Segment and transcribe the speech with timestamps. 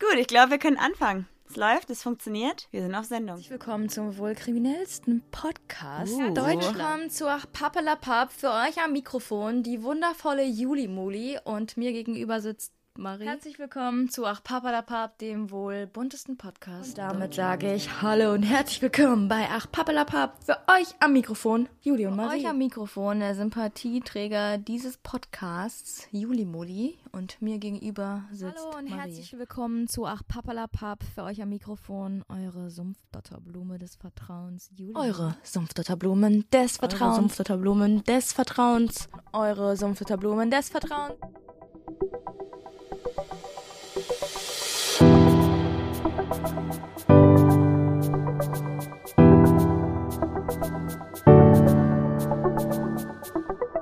[0.00, 1.28] Gut, ich glaube, wir können anfangen.
[1.46, 3.36] Es läuft, es funktioniert, wir sind auf Sendung.
[3.36, 6.32] Herzlich willkommen zum wohl kriminellsten Podcast Uh.
[6.32, 6.78] Deutschland.
[6.78, 8.32] Willkommen zu Ach Pappelapapp.
[8.32, 13.24] Für euch am Mikrofon die wundervolle Juli Muli und mir gegenüber sitzt Marie.
[13.24, 16.98] Herzlich willkommen zu Ach Pappelapapp, dem wohl buntesten Podcast.
[16.98, 20.44] Damit sage ich Hallo und herzlich willkommen bei Ach Pappelapapp.
[20.44, 22.40] Für euch am Mikrofon Juli und Marie.
[22.40, 28.76] Für euch am Mikrofon der Sympathieträger dieses Podcasts Juli Muli und mir gegenüber sitzt Hallo
[28.78, 29.00] und Marie.
[29.00, 31.04] herzlich willkommen zu Ach Pappalapapp.
[31.14, 34.94] Für euch am Mikrofon eure Sumpfdotterblume des Vertrauens, Juli.
[34.96, 37.16] Eure Sumpfdotterblumen des Eure Vertrauens.
[37.16, 39.08] Sumpfdotterblumen des Vertrauens.
[39.32, 41.14] Eure Sumpfdotterblumen des Vertrauens.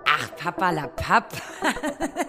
[0.05, 1.33] Ach, Papa la Papp.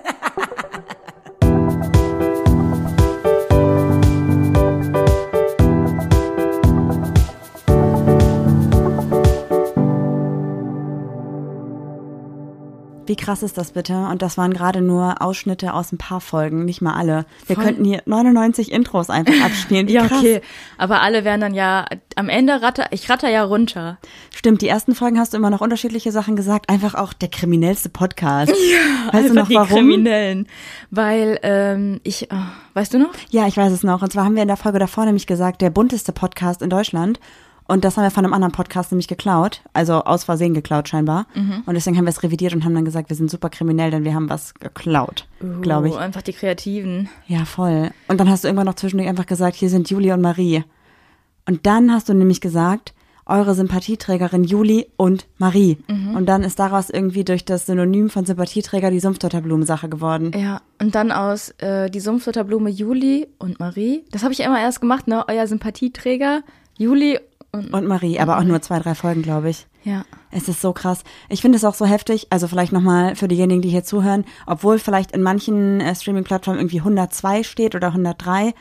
[13.09, 13.93] Wie krass ist das bitte?
[13.97, 17.25] Und das waren gerade nur Ausschnitte aus ein paar Folgen, nicht mal alle.
[17.47, 17.65] Wir Voll.
[17.65, 19.87] könnten hier 99 Intros einfach abspielen.
[19.87, 20.19] Wie Ja, krass.
[20.19, 20.41] okay.
[20.77, 23.97] Aber alle werden dann ja, am Ende ratter, ich ratter ja runter.
[24.31, 26.69] Stimmt, die ersten Folgen hast du immer noch unterschiedliche Sachen gesagt.
[26.69, 28.53] Einfach auch der kriminellste Podcast.
[28.69, 29.67] Ja, weißt du noch die warum?
[29.69, 30.47] Kriminellen.
[30.91, 32.35] Weil, ähm, ich, oh,
[32.75, 33.09] weißt du noch?
[33.31, 34.03] Ja, ich weiß es noch.
[34.03, 37.19] Und zwar haben wir in der Folge davor nämlich gesagt, der bunteste Podcast in Deutschland.
[37.69, 39.61] Und das haben wir von einem anderen Podcast nämlich geklaut.
[39.73, 41.27] Also aus Versehen geklaut scheinbar.
[41.35, 41.63] Mhm.
[41.67, 44.03] Und deswegen haben wir es revidiert und haben dann gesagt, wir sind super kriminell, denn
[44.03, 45.27] wir haben was geklaut,
[45.61, 45.95] glaube ich.
[45.95, 47.09] Einfach die Kreativen.
[47.27, 47.91] Ja, voll.
[48.07, 50.63] Und dann hast du irgendwann noch zwischendurch einfach gesagt, hier sind Juli und Marie.
[51.47, 52.95] Und dann hast du nämlich gesagt,
[53.27, 55.77] eure Sympathieträgerin Juli und Marie.
[55.87, 56.15] Mhm.
[56.15, 60.31] Und dann ist daraus irgendwie durch das Synonym von Sympathieträger die Sumpfdotterblumen-Sache geworden.
[60.35, 64.05] Ja, und dann aus äh, die Sumpfdotterblume Juli und Marie.
[64.09, 65.23] Das habe ich immer erst gemacht, ne?
[65.27, 66.41] Euer Sympathieträger
[66.79, 67.19] Juli
[67.51, 69.65] und, Und Marie, aber auch nur zwei, drei Folgen, glaube ich.
[69.83, 70.03] ja.
[70.31, 71.03] Es ist so krass.
[71.29, 74.77] Ich finde es auch so heftig, also vielleicht nochmal für diejenigen, die hier zuhören, obwohl
[74.77, 78.53] vielleicht in manchen äh, Streaming-Plattformen irgendwie 102 steht oder 103,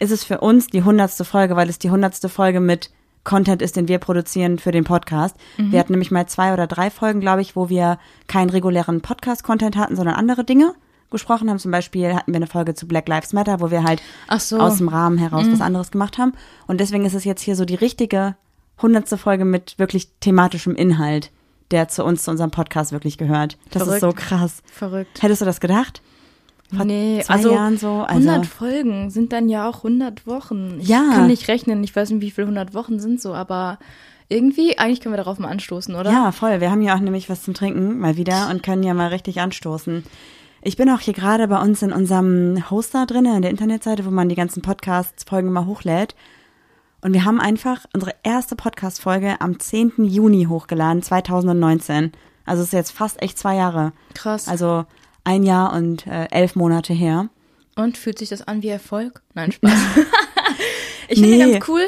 [0.00, 2.90] ist es für uns die hundertste Folge, weil es die hundertste Folge mit
[3.22, 5.36] Content ist, den wir produzieren für den Podcast.
[5.70, 9.76] Wir hatten nämlich mal zwei oder drei Folgen, glaube ich, wo wir keinen regulären Podcast-Content
[9.76, 10.74] hatten, sondern andere Dinge
[11.12, 11.58] gesprochen haben.
[11.60, 14.02] Zum Beispiel hatten wir eine Folge zu Black Lives Matter, wo wir halt
[14.38, 14.58] so.
[14.58, 16.32] aus dem Rahmen heraus was anderes gemacht haben.
[16.66, 18.34] Und deswegen ist es jetzt hier so die richtige
[18.80, 21.30] hundertste Folge mit wirklich thematischem Inhalt,
[21.70, 23.56] der zu uns, zu unserem Podcast wirklich gehört.
[23.70, 24.00] Das ist Verrückt.
[24.00, 24.62] so krass.
[24.72, 25.22] Verrückt.
[25.22, 26.02] Hättest du das gedacht?
[26.74, 30.78] Vor nee, also Jahren so, also- 100 Folgen sind dann ja auch 100 Wochen.
[30.80, 31.10] Ich Ja.
[31.12, 33.78] kann nicht rechnen, ich weiß nicht, wie viele 100 Wochen sind so, aber
[34.30, 36.10] irgendwie, eigentlich können wir darauf mal anstoßen, oder?
[36.10, 36.60] Ja, voll.
[36.62, 39.40] Wir haben ja auch nämlich was zum Trinken mal wieder und können ja mal richtig
[39.40, 40.04] anstoßen.
[40.62, 44.10] Ich bin auch hier gerade bei uns in unserem Hoster drin, in der Internetseite, wo
[44.10, 46.14] man die ganzen Podcast-Folgen mal hochlädt.
[47.00, 49.94] Und wir haben einfach unsere erste Podcast-Folge am 10.
[50.04, 52.12] Juni hochgeladen, 2019.
[52.46, 53.92] Also es ist jetzt fast echt zwei Jahre.
[54.14, 54.46] Krass.
[54.46, 54.84] Also
[55.24, 57.28] ein Jahr und äh, elf Monate her.
[57.74, 59.22] Und fühlt sich das an wie Erfolg?
[59.34, 59.72] Nein, Spaß.
[61.08, 61.52] ich finde Nee.
[61.54, 61.82] ganz cool.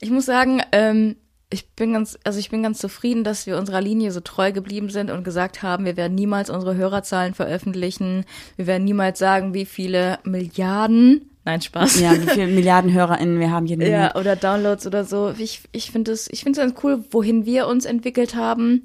[0.00, 1.16] Ich muss sagen, ähm,
[1.52, 4.88] ich bin ganz, also ich bin ganz zufrieden, dass wir unserer Linie so treu geblieben
[4.88, 8.24] sind und gesagt haben, wir werden niemals unsere Hörerzahlen veröffentlichen.
[8.56, 11.98] Wir werden niemals sagen, wie viele Milliarden, nein, Spaß.
[12.00, 14.16] Ja, wie viele Milliarden HörerInnen wir haben jeden Ja, Monat.
[14.16, 15.34] oder Downloads oder so.
[15.38, 18.84] Ich, ich finde es ich finde es ganz cool, wohin wir uns entwickelt haben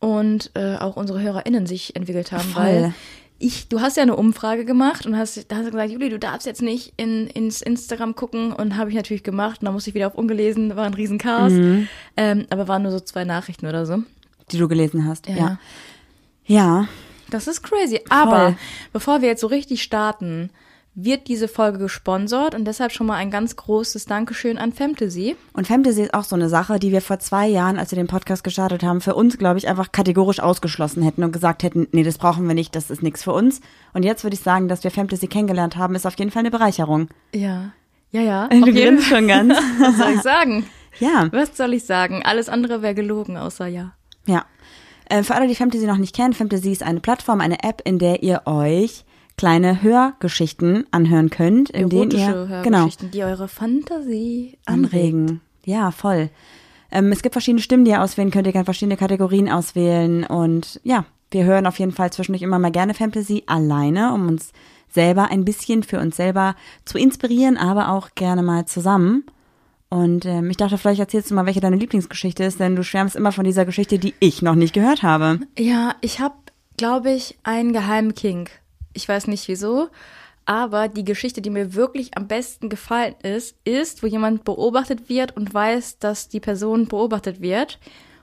[0.00, 2.62] und äh, auch unsere HörerInnen sich entwickelt haben, Voll.
[2.64, 2.94] weil
[3.38, 6.18] ich, du hast ja eine Umfrage gemacht und hast, da hast du gesagt, Juli, du
[6.18, 9.90] darfst jetzt nicht in, ins Instagram gucken und habe ich natürlich gemacht und dann musste
[9.90, 11.88] ich wieder auf ungelesen, war ein Riesenchaos, Mhm.
[12.16, 14.02] ähm, aber waren nur so zwei Nachrichten oder so.
[14.52, 15.28] Die du gelesen hast.
[15.28, 15.36] Ja.
[15.36, 15.58] Ja.
[16.46, 16.88] Ja.
[17.30, 18.00] Das ist crazy.
[18.08, 18.56] Aber Voll.
[18.92, 20.50] bevor wir jetzt so richtig starten,
[20.96, 25.36] wird diese Folge gesponsert und deshalb schon mal ein ganz großes Dankeschön an Fantasy.
[25.52, 28.06] Und Fantasy ist auch so eine Sache, die wir vor zwei Jahren, als wir den
[28.06, 32.02] Podcast gestartet haben, für uns, glaube ich, einfach kategorisch ausgeschlossen hätten und gesagt hätten, nee,
[32.02, 33.60] das brauchen wir nicht, das ist nichts für uns.
[33.92, 36.50] Und jetzt würde ich sagen, dass wir Fantasy kennengelernt haben, ist auf jeden Fall eine
[36.50, 37.08] Bereicherung.
[37.34, 37.72] Ja.
[38.10, 38.48] Ja, ja.
[38.50, 39.54] Du grinst schon ganz.
[39.78, 40.66] Was soll ich sagen?
[40.98, 42.22] Ja, Was soll ich sagen?
[42.24, 43.92] Alles andere wäre gelogen, außer ja.
[44.24, 44.46] ja.
[45.10, 47.98] Äh, für alle, die Fantasy noch nicht kennen, Fantasy ist eine Plattform, eine App, in
[47.98, 49.04] der ihr euch
[49.36, 55.26] kleine Hörgeschichten anhören könnt, in denen ihr genau die eure Fantasie anregen.
[55.26, 55.40] anregen.
[55.64, 56.30] Ja, voll.
[56.90, 58.46] Ähm, es gibt verschiedene Stimmen, die ihr auswählen könnt.
[58.46, 60.24] Ihr könnt verschiedene Kategorien auswählen.
[60.24, 64.52] Und ja, wir hören auf jeden Fall zwischendurch immer mal gerne Fantasy alleine, um uns
[64.88, 66.54] selber ein bisschen für uns selber
[66.84, 69.24] zu inspirieren, aber auch gerne mal zusammen.
[69.88, 73.16] Und ähm, ich dachte, vielleicht erzählst du mal, welche deine Lieblingsgeschichte ist, denn du schwärmst
[73.16, 75.40] immer von dieser Geschichte, die ich noch nicht gehört habe.
[75.58, 76.34] Ja, ich habe,
[76.76, 78.50] glaube ich, einen geheimen Kink.
[78.96, 79.88] Ich weiß nicht wieso,
[80.46, 85.36] Aber die Geschichte, die mir wirklich am besten gefallen ist, ist, wo jemand beobachtet wird
[85.36, 87.80] und weiß, dass die Person beobachtet wird.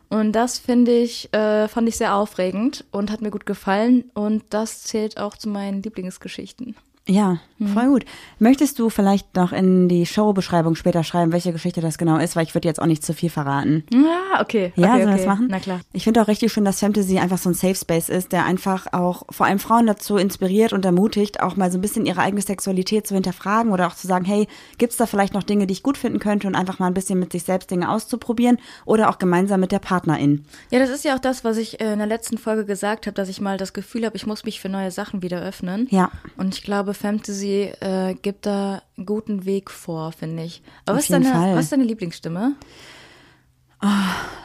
[0.10, 4.10] Und das finde ich, äh, fand ich sehr aufregend und hat mir gut gefallen.
[4.14, 6.76] Und das zählt auch zu meinen Lieblingsgeschichten.
[7.06, 7.68] Ja, hm.
[7.68, 8.06] voll gut.
[8.40, 12.46] Möchtest du vielleicht noch in die Showbeschreibung später schreiben, welche Geschichte das genau ist, weil
[12.46, 13.84] ich würde jetzt auch nicht zu viel verraten.
[13.92, 14.72] Ja, okay.
[14.78, 15.18] Ja, okay, soll okay.
[15.18, 15.48] das machen?
[15.50, 15.82] Na klar.
[15.92, 18.88] Ich finde auch richtig schön, dass Fantasy einfach so ein Safe Space ist, der einfach
[18.94, 22.42] auch vor allem Frauen dazu inspiriert und ermutigt, auch mal so ein bisschen ihre eigene
[22.42, 24.48] Sexualität zu hinterfragen oder auch zu sagen, hey,
[24.78, 27.20] gibt's da vielleicht noch Dinge, die ich gut finden könnte und einfach mal ein bisschen
[27.20, 30.46] mit sich selbst Dinge auszuprobieren oder auch gemeinsam mit der Partnerin.
[30.72, 33.16] Ja, das ist ja auch das, was ich äh, in der letzten Folge gesagt habe,
[33.16, 35.88] dass ich mal das Gefühl habe, ich muss mich für neue Sachen wieder öffnen.
[35.92, 36.10] Ja.
[36.38, 40.62] Und ich glaube, Fantasy äh, gibt da einen guten Weg vor, finde ich.
[40.86, 42.56] Aber was ist, deine, was ist deine Lieblingsstimme?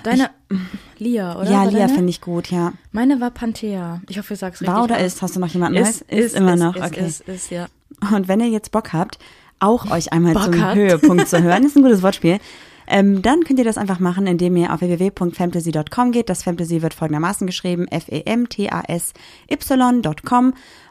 [0.03, 0.31] deine
[0.99, 1.51] Lia, oder?
[1.51, 2.73] ja, War Lia finde ich gut, ja.
[2.93, 4.03] Meine war Panthea.
[4.09, 4.75] Ich hoffe, du sagst richtig.
[4.75, 5.23] War oder ist?
[5.23, 5.79] Hast du noch jemanden?
[5.79, 7.07] Ist, Ist, ist immer noch, ist, okay.
[7.07, 7.69] Ist, ist, ist, ja.
[8.13, 9.19] Und wenn ihr jetzt Bock habt,
[9.61, 10.77] auch euch einmal Bock zum habt.
[10.77, 12.39] Höhepunkt zu hören, ist ein gutes Wortspiel,
[12.89, 16.31] ähm, dann könnt ihr das einfach machen, indem ihr auf www.fantasy.com geht.
[16.31, 18.55] Das Fantasy wird folgendermaßen geschrieben, F-E-M-T-A-S-Y.com.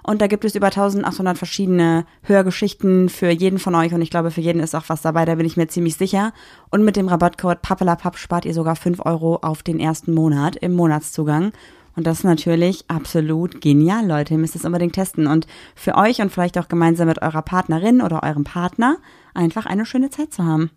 [0.03, 3.93] Und da gibt es über 1800 verschiedene Hörgeschichten für jeden von euch.
[3.93, 6.33] Und ich glaube, für jeden ist auch was dabei, da bin ich mir ziemlich sicher.
[6.69, 10.73] Und mit dem Rabattcode PAPPELAPAP spart ihr sogar 5 Euro auf den ersten Monat im
[10.73, 11.51] Monatszugang.
[11.95, 14.35] Und das ist natürlich absolut genial, Leute.
[14.35, 15.25] Ihr müsst es unbedingt testen.
[15.25, 18.97] Und für euch und vielleicht auch gemeinsam mit eurer Partnerin oder eurem Partner
[19.33, 20.69] einfach eine schöne Zeit zu haben.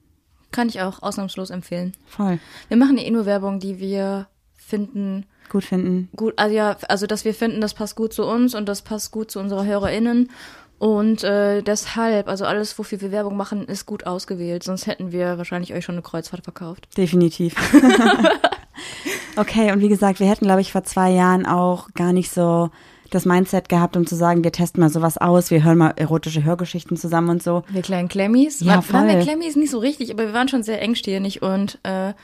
[0.52, 1.93] Kann ich auch ausnahmslos empfehlen.
[2.06, 2.38] Voll.
[2.69, 4.26] Wir machen eh nur Werbung, die wir
[4.56, 6.08] finden Gut finden.
[6.14, 9.11] gut, also ja, also dass wir finden, das passt gut zu uns und das passt
[9.11, 10.31] gut zu unserer HörerInnen.
[10.79, 14.62] Und äh, deshalb, also alles, wofür wir Werbung machen, ist gut ausgewählt.
[14.62, 16.88] Sonst hätten wir wahrscheinlich euch schon eine Kreuzfahrt verkauft.
[16.97, 17.55] Definitiv.
[19.37, 22.70] okay, und wie gesagt, wir hätten, glaube ich, vor zwei Jahren auch gar nicht so
[23.11, 26.45] das Mindset gehabt, um zu sagen, wir testen mal sowas aus, wir hören mal erotische
[26.45, 27.62] Hörgeschichten zusammen und so.
[27.69, 28.61] Wir kleinen Klemmis.
[28.61, 29.23] Ja, War- Waren wir voll.
[29.23, 32.15] Klemmis nicht so richtig, aber wir waren schon sehr engstirnig und äh,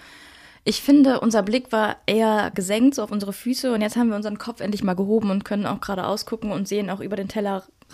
[0.69, 4.17] ich finde, unser Blick war eher gesenkt so auf unsere Füße und jetzt haben wir
[4.17, 7.29] unseren Kopf endlich mal gehoben und können auch gerade ausgucken und sehen auch über den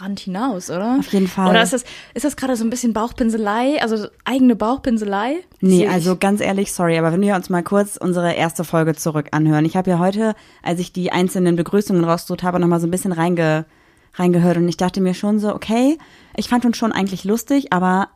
[0.03, 0.99] Tellerrand hinaus, oder?
[0.99, 1.51] Auf jeden Fall.
[1.51, 1.85] Oder ist das,
[2.15, 5.37] ist das gerade so ein bisschen Bauchpinselei, also eigene Bauchpinselei?
[5.61, 9.29] Nee, also ganz ehrlich, sorry, aber wenn wir uns mal kurz unsere erste Folge zurück
[9.33, 9.65] anhören.
[9.65, 12.91] Ich habe ja heute, als ich die einzelnen Begrüßungen rausgesucht habe, noch mal so ein
[12.91, 13.67] bisschen reinge,
[14.15, 15.99] reingehört und ich dachte mir schon so, okay,
[16.37, 18.09] ich fand uns schon eigentlich lustig, aber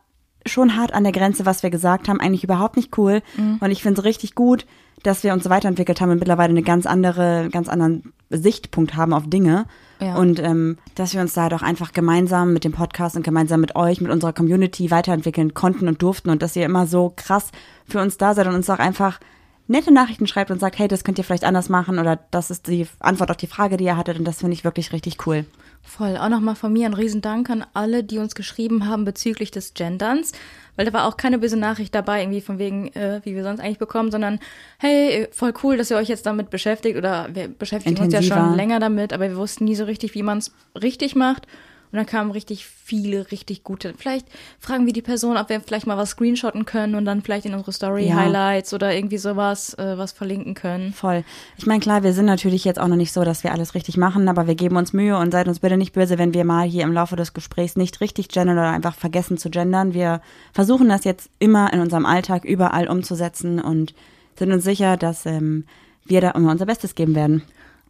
[0.45, 3.21] schon hart an der Grenze, was wir gesagt haben, eigentlich überhaupt nicht cool.
[3.35, 3.57] Mhm.
[3.59, 4.65] Und ich finde es richtig gut,
[5.03, 9.29] dass wir uns weiterentwickelt haben und mittlerweile eine ganz andere, ganz anderen Sichtpunkt haben auf
[9.29, 9.65] Dinge.
[9.99, 10.15] Ja.
[10.15, 13.75] Und ähm, dass wir uns da doch einfach gemeinsam mit dem Podcast und gemeinsam mit
[13.75, 17.51] euch, mit unserer Community weiterentwickeln konnten und durften und dass ihr immer so krass
[17.87, 19.19] für uns da seid und uns auch einfach
[19.67, 22.67] nette Nachrichten schreibt und sagt, hey, das könnt ihr vielleicht anders machen oder das ist
[22.67, 25.45] die Antwort auf die Frage, die ihr hattet und das finde ich wirklich richtig cool.
[25.83, 26.17] Voll.
[26.17, 30.31] Auch nochmal von mir ein Riesendank an alle, die uns geschrieben haben bezüglich des Genderns.
[30.77, 33.59] Weil da war auch keine böse Nachricht dabei, irgendwie von wegen, äh, wie wir sonst
[33.59, 34.39] eigentlich bekommen, sondern
[34.77, 38.35] hey, voll cool, dass ihr euch jetzt damit beschäftigt oder wir beschäftigen uns ja Intensiver.
[38.35, 41.47] schon länger damit, aber wir wussten nie so richtig, wie man es richtig macht.
[41.91, 43.93] Und dann kamen richtig viele, richtig gute.
[43.97, 44.27] Vielleicht
[44.59, 47.53] fragen wir die Person, ob wir vielleicht mal was screenshotten können und dann vielleicht in
[47.53, 48.15] unsere Story Ja.
[48.15, 50.91] Highlights oder irgendwie sowas äh, was verlinken können.
[50.93, 51.23] Voll.
[51.57, 53.95] Ich meine, klar, wir sind natürlich jetzt auch noch nicht so, dass wir alles richtig
[53.97, 56.67] machen, aber wir geben uns Mühe und seid uns bitte nicht böse, wenn wir mal
[56.67, 59.93] hier im Laufe des Gesprächs nicht richtig gendern oder einfach vergessen zu gendern.
[59.93, 63.93] Wir versuchen das jetzt immer in unserem Alltag überall umzusetzen und
[64.37, 65.65] sind uns sicher, dass ähm,
[66.05, 67.43] wir da immer unser Bestes geben werden.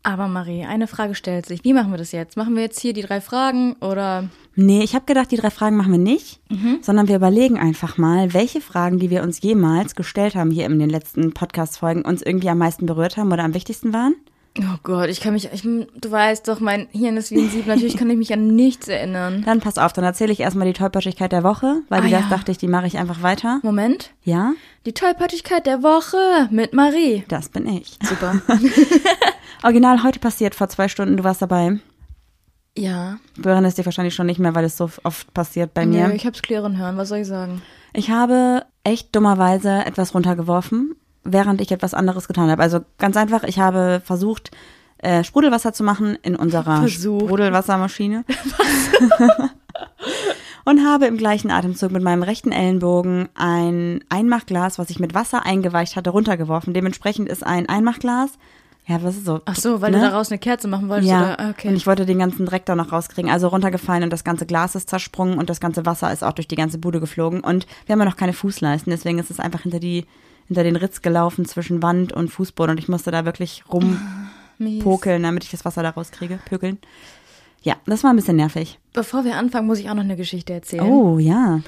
[0.04, 1.64] Aber Marie, eine Frage stellt sich.
[1.64, 2.38] Wie machen wir das jetzt?
[2.38, 5.76] Machen wir jetzt hier die drei Fragen oder Nee, ich habe gedacht, die drei Fragen
[5.78, 6.40] machen wir nicht,
[6.82, 10.80] sondern wir überlegen einfach mal, welche Fragen, die wir uns jemals gestellt haben hier in
[10.80, 14.16] den letzten Podcast-Folgen, uns irgendwie am meisten berührt haben oder am wichtigsten waren.
[14.60, 17.68] Oh Gott, ich kann mich, ich, du weißt doch, mein Hirn ist wie ein Sieb,
[17.68, 19.44] natürlich kann ich mich an nichts erinnern.
[19.46, 22.30] Dann pass auf, dann erzähle ich erstmal die Tollpatschigkeit der Woche, weil die Ah, das
[22.32, 22.36] ja.
[22.38, 23.60] dachte ich, die mache ich einfach weiter.
[23.62, 24.10] Moment.
[24.24, 24.54] Ja,
[24.88, 27.24] Die Tollpatschigkeit der Woche mit Marie.
[27.28, 28.00] das bin ich.
[28.02, 28.42] Super.
[29.64, 31.80] Original heute passiert vor zwei Stunden, du warst dabei.
[32.78, 33.18] ja.
[33.38, 36.08] Du erinnerst dich wahrscheinlich schon nicht mehr, weil es so oft passiert bei mir.
[36.08, 37.62] Nö, ich hab's klären hören, was soll ich sagen?
[37.94, 42.62] Ich habe echt dummerweise etwas runtergeworfen, während ich etwas anderes getan habe.
[42.62, 44.52] Also ganz einfach, ich habe versucht,
[45.00, 47.26] äh, Sprudelwasser zu machen in unserer Versucht.
[47.26, 48.26] Sprudelwassermaschine.
[50.66, 55.46] Und habe im gleichen Atemzug mit meinem rechten Ellenbogen ein Einmachglas, was ich mit Wasser
[55.46, 56.74] eingeweicht hatte, runtergeworfen.
[56.74, 58.32] Dementsprechend ist ein Einmachglas,
[58.88, 59.42] ja, was ist so?
[59.46, 59.98] Ach so, weil Ne?
[59.98, 61.40] du daraus eine Kerze machen wolltest, Ja, oder?
[61.40, 61.68] Ah, Okay.
[61.68, 63.30] und ich wollte den ganzen Dreck da noch rauskriegen.
[63.30, 66.48] Also runtergefallen und das ganze Glas ist zersprungen und das ganze Wasser ist auch durch
[66.48, 67.42] die ganze Bude geflogen.
[67.42, 70.06] Und wir haben ja noch keine Fußleisten, deswegen ist es einfach hinter die
[70.48, 75.44] hinter den Ritz gelaufen zwischen Wand und Fußboden und ich musste da wirklich rumpokeln, damit
[75.44, 76.78] ich das Wasser da rauskriege, pökeln.
[77.64, 78.80] Ja, das war ein bisschen nervig.
[78.94, 80.84] Bevor wir anfangen, muss ich auch noch eine Geschichte erzählen.
[80.86, 81.60] Oh, ja.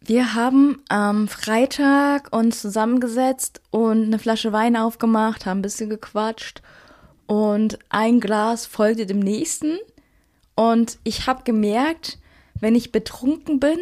[0.00, 6.62] Wir haben am Freitag uns zusammengesetzt und eine Flasche Wein aufgemacht, haben ein bisschen gequatscht
[7.26, 9.78] und ein Glas folgte dem nächsten.
[10.54, 12.18] Und ich habe gemerkt,
[12.60, 13.78] wenn ich betrunken bin,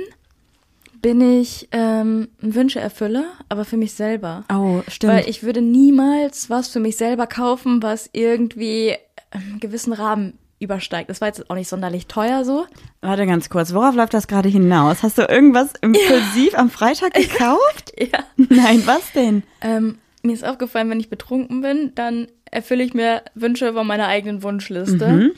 [1.01, 4.45] bin ich ähm, Wünsche erfülle, aber für mich selber.
[4.53, 5.13] Oh, stimmt.
[5.13, 8.97] Weil ich würde niemals was für mich selber kaufen, was irgendwie
[9.31, 11.11] einen gewissen Rahmen übersteigt.
[11.11, 12.67] Das war jetzt auch nicht sonderlich teuer so.
[13.01, 15.03] Warte ganz kurz, worauf läuft das gerade hinaus?
[15.03, 16.59] Hast du irgendwas impulsiv ja.
[16.59, 17.93] am Freitag gekauft?
[17.99, 18.21] ja.
[18.37, 19.43] Nein, was denn?
[19.61, 24.09] Ähm, mir ist aufgefallen, wenn ich betrunken bin, dann erfülle ich mir Wünsche von meiner
[24.09, 25.09] eigenen Wunschliste.
[25.09, 25.33] Mhm.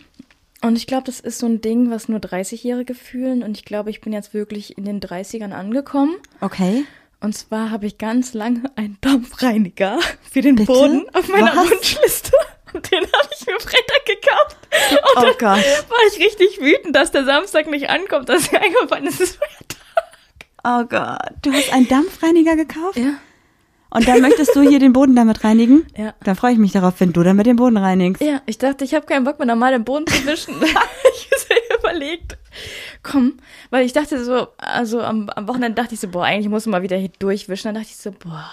[0.60, 3.42] Und ich glaube, das ist so ein Ding, was nur 30-Jährige fühlen.
[3.42, 6.16] Und ich glaube, ich bin jetzt wirklich in den 30ern angekommen.
[6.40, 6.84] Okay.
[7.20, 9.98] Und zwar habe ich ganz lange einen Dampfreiniger
[10.30, 10.72] für den Bitte?
[10.72, 11.70] Boden auf meiner was?
[11.70, 12.32] Wunschliste.
[12.72, 14.56] Und den habe ich mir Freitag gekauft.
[15.16, 15.40] Und oh Gott.
[15.88, 19.38] war ich richtig wütend, dass der Samstag nicht ankommt, dass er eingefallen ist, es ist
[19.38, 19.78] Feiertag.
[20.64, 21.32] Oh Gott.
[21.42, 22.96] Du hast einen Dampfreiniger gekauft?
[22.96, 23.14] Ja.
[23.90, 25.86] Und dann möchtest du hier den Boden damit reinigen?
[25.96, 26.12] Ja.
[26.22, 28.22] Dann freue ich mich darauf, wenn du damit den Boden reinigst.
[28.22, 30.54] Ja, ich dachte, ich habe keinen Bock mehr normal den Boden zu wischen.
[30.62, 32.36] ich habe überlegt,
[33.02, 33.38] komm,
[33.70, 36.72] weil ich dachte so, also am, am Wochenende dachte ich so, boah, eigentlich muss man
[36.72, 37.68] mal wieder hier durchwischen.
[37.68, 38.50] Dann dachte ich so, boah,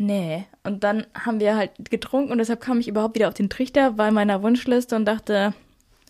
[0.00, 0.44] nee.
[0.64, 3.92] Und dann haben wir halt getrunken und deshalb kam ich überhaupt wieder auf den Trichter
[3.92, 5.54] bei meiner Wunschliste und dachte,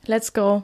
[0.07, 0.63] let's go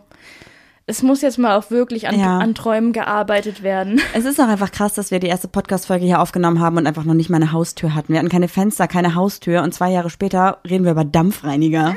[0.86, 2.38] es muss jetzt mal auch wirklich an, ja.
[2.38, 4.00] an, Träumen gearbeitet werden.
[4.14, 7.04] Es ist auch einfach krass, dass wir die erste Podcast-Folge hier aufgenommen haben und einfach
[7.04, 8.12] noch nicht mal eine Haustür hatten.
[8.12, 11.96] Wir hatten keine Fenster, keine Haustür und zwei Jahre später reden wir über Dampfreiniger.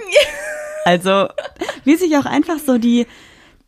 [0.85, 1.27] also,
[1.83, 3.05] wie sich auch einfach so die,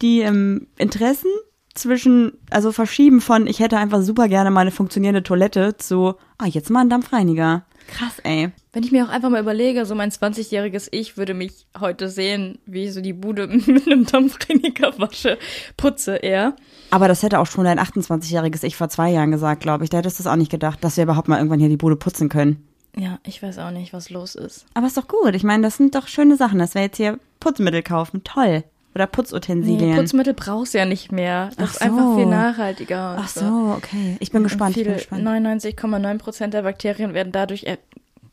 [0.01, 1.30] die ähm, Interessen
[1.74, 6.46] zwischen, also verschieben von, ich hätte einfach super gerne mal eine funktionierende Toilette zu, ah,
[6.46, 7.63] jetzt mal ein Dampfreiniger.
[7.88, 8.51] Krass, ey.
[8.74, 12.60] Wenn ich mir auch einfach mal überlege, so mein 20-jähriges Ich würde mich heute sehen,
[12.66, 15.38] wie ich so die Bude mit einem Dampfreiniger wasche,
[15.78, 16.56] putze eher.
[16.90, 19.90] Aber das hätte auch schon dein 28-jähriges Ich vor zwei Jahren gesagt, glaube ich.
[19.90, 21.96] Da hättest du es auch nicht gedacht, dass wir überhaupt mal irgendwann hier die Bude
[21.96, 22.66] putzen können.
[22.96, 24.66] Ja, ich weiß auch nicht, was los ist.
[24.74, 25.34] Aber ist doch gut.
[25.34, 28.24] Ich meine, das sind doch schöne Sachen, dass wir jetzt hier Putzmittel kaufen.
[28.24, 28.63] Toll.
[28.94, 29.92] Oder Putzutensilien.
[29.92, 31.50] Nee, Putzmittel brauchst du ja nicht mehr.
[31.58, 33.18] Das Ach ist einfach viel nachhaltiger.
[33.20, 34.18] Ach so, okay.
[34.20, 34.76] Ich bin gespannt.
[34.76, 37.66] 99,9 Prozent der Bakterien werden dadurch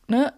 [0.09, 0.33] ne?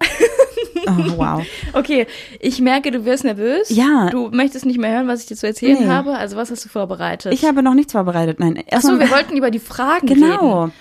[0.86, 1.46] Oh, wow.
[1.72, 2.06] okay,
[2.40, 3.70] ich merke, du wirst nervös.
[3.70, 4.08] Ja.
[4.10, 5.88] Du möchtest nicht mehr hören, was ich dir zu erzählen nee.
[5.88, 6.16] habe.
[6.16, 7.32] Also was hast du vorbereitet?
[7.32, 8.62] Ich habe noch nichts vorbereitet, nein.
[8.70, 10.62] Ach so, wir wollten über die Fragen genau.
[10.62, 10.72] reden.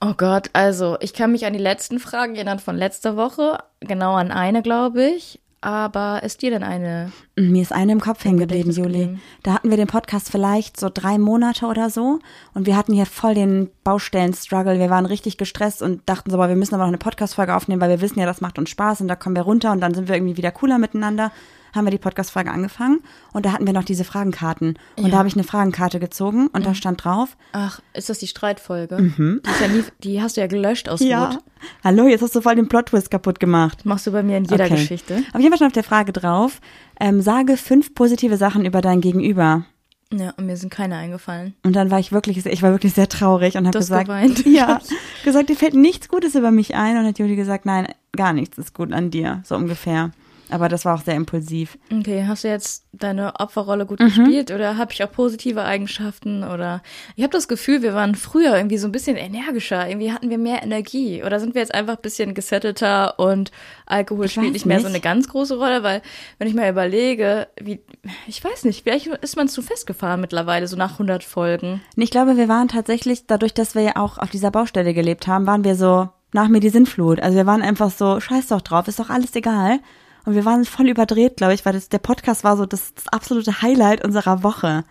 [0.00, 3.58] Oh Gott, also ich kann mich an die letzten Fragen erinnern von letzter Woche.
[3.80, 5.40] Genau an eine, glaube ich.
[5.64, 7.10] Aber ist dir denn eine?
[7.36, 9.18] Mir ist eine im Kopf hängen geblieben, Juli.
[9.42, 12.18] Da hatten wir den Podcast vielleicht so drei Monate oder so
[12.52, 14.78] und wir hatten hier voll den Baustellen-Struggle.
[14.78, 17.80] Wir waren richtig gestresst und dachten so, aber wir müssen aber noch eine Podcast-Folge aufnehmen,
[17.80, 19.94] weil wir wissen ja, das macht uns Spaß und da kommen wir runter und dann
[19.94, 21.32] sind wir irgendwie wieder cooler miteinander
[21.74, 23.00] haben wir die Podcast-Folge angefangen
[23.32, 24.78] und da hatten wir noch diese Fragenkarten.
[24.96, 25.10] Und ja.
[25.10, 26.64] da habe ich eine Fragenkarte gezogen und mhm.
[26.64, 27.36] da stand drauf.
[27.52, 28.98] Ach, ist das die Streitfolge?
[28.98, 29.42] Mhm.
[29.44, 31.32] Die, ja nie, die, hast du ja gelöscht aus ja.
[31.32, 31.38] Wut.
[31.82, 33.84] Hallo, jetzt hast du voll den Plot-Twist kaputt gemacht.
[33.84, 34.74] Machst du bei mir in jeder okay.
[34.74, 35.22] Geschichte.
[35.30, 36.60] Aber ich habe schon auf der Frage drauf.
[37.00, 39.64] Ähm, sage fünf positive Sachen über dein Gegenüber.
[40.12, 41.54] Ja, und mir sind keine eingefallen.
[41.64, 44.46] Und dann war ich wirklich, ich war wirklich sehr traurig und habe gesagt, geweint.
[44.46, 44.80] ja,
[45.24, 46.96] gesagt, dir fällt nichts Gutes über mich ein.
[46.96, 50.12] Und hat Juli gesagt, nein, gar nichts ist gut an dir, so ungefähr.
[50.54, 51.76] Aber das war auch sehr impulsiv.
[51.92, 54.04] Okay, hast du jetzt deine Opferrolle gut mhm.
[54.04, 56.80] gespielt oder habe ich auch positive Eigenschaften oder
[57.16, 60.38] ich habe das Gefühl, wir waren früher irgendwie so ein bisschen energischer, irgendwie hatten wir
[60.38, 63.50] mehr Energie oder sind wir jetzt einfach ein bisschen gesettelter und
[63.84, 64.86] Alkohol ich spielt nicht mehr nicht.
[64.86, 66.02] so eine ganz große Rolle, weil
[66.38, 67.80] wenn ich mal überlege, wie
[68.28, 71.82] ich weiß nicht, vielleicht ist man zu festgefahren mittlerweile so nach 100 Folgen.
[71.96, 75.48] Ich glaube, wir waren tatsächlich dadurch, dass wir ja auch auf dieser Baustelle gelebt haben,
[75.48, 77.20] waren wir so nach mir die Sinnflut.
[77.20, 79.80] Also wir waren einfach so scheiß doch drauf, ist doch alles egal.
[80.24, 83.08] Und wir waren voll überdreht, glaube ich, weil das, der Podcast war so das, das
[83.08, 84.84] absolute Highlight unserer Woche.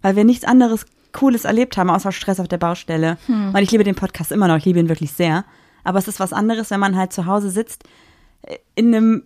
[0.00, 3.18] Weil wir nichts anderes Cooles erlebt haben, außer Stress auf der Baustelle.
[3.26, 3.54] Hm.
[3.54, 5.44] Und ich liebe den Podcast immer noch, ich liebe ihn wirklich sehr.
[5.84, 7.84] Aber es ist was anderes, wenn man halt zu Hause sitzt,
[8.42, 9.24] äh, in einem,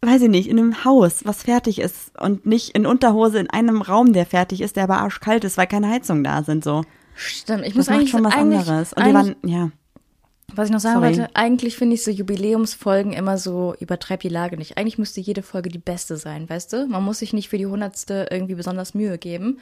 [0.00, 3.82] weiß ich nicht, in einem Haus, was fertig ist und nicht in Unterhose in einem
[3.82, 6.84] Raum, der fertig ist, der aber arschkalt ist, weil keine Heizungen da sind, so.
[7.16, 8.92] Stimmt, ich das muss eigentlich schon was anderes.
[8.92, 9.70] Und wir waren, ja.
[10.52, 11.16] Was ich noch sagen Sorry.
[11.16, 14.76] wollte, eigentlich finde ich so Jubiläumsfolgen immer so, übertreib die Lage nicht.
[14.76, 16.86] Eigentlich müsste jede Folge die beste sein, weißt du?
[16.86, 19.58] Man muss sich nicht für die hundertste irgendwie besonders Mühe geben.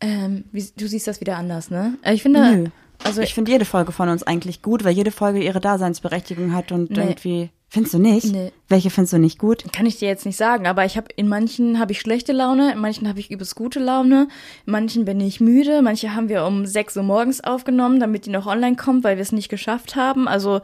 [0.00, 1.96] Ähm, wie, du siehst das wieder anders, ne?
[2.02, 2.64] Äh, ich finde, Nö.
[3.04, 6.72] also ich finde jede Folge von uns eigentlich gut, weil jede Folge ihre Daseinsberechtigung hat
[6.72, 6.98] und nee.
[6.98, 8.32] irgendwie Findest du nicht?
[8.32, 8.52] Nee.
[8.68, 9.64] Welche findest du nicht gut?
[9.72, 12.72] Kann ich dir jetzt nicht sagen, aber ich habe in manchen habe ich schlechte Laune,
[12.72, 14.28] in manchen habe ich übelst gute Laune,
[14.66, 18.30] in manchen bin ich müde, manche haben wir um 6 Uhr morgens aufgenommen, damit die
[18.30, 20.28] noch online kommt, weil wir es nicht geschafft haben.
[20.28, 20.60] Also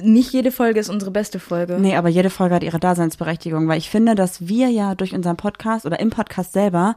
[0.00, 1.78] nicht jede Folge ist unsere beste Folge.
[1.78, 5.36] Nee, aber jede Folge hat ihre Daseinsberechtigung, weil ich finde, dass wir ja durch unseren
[5.36, 6.96] Podcast oder im Podcast selber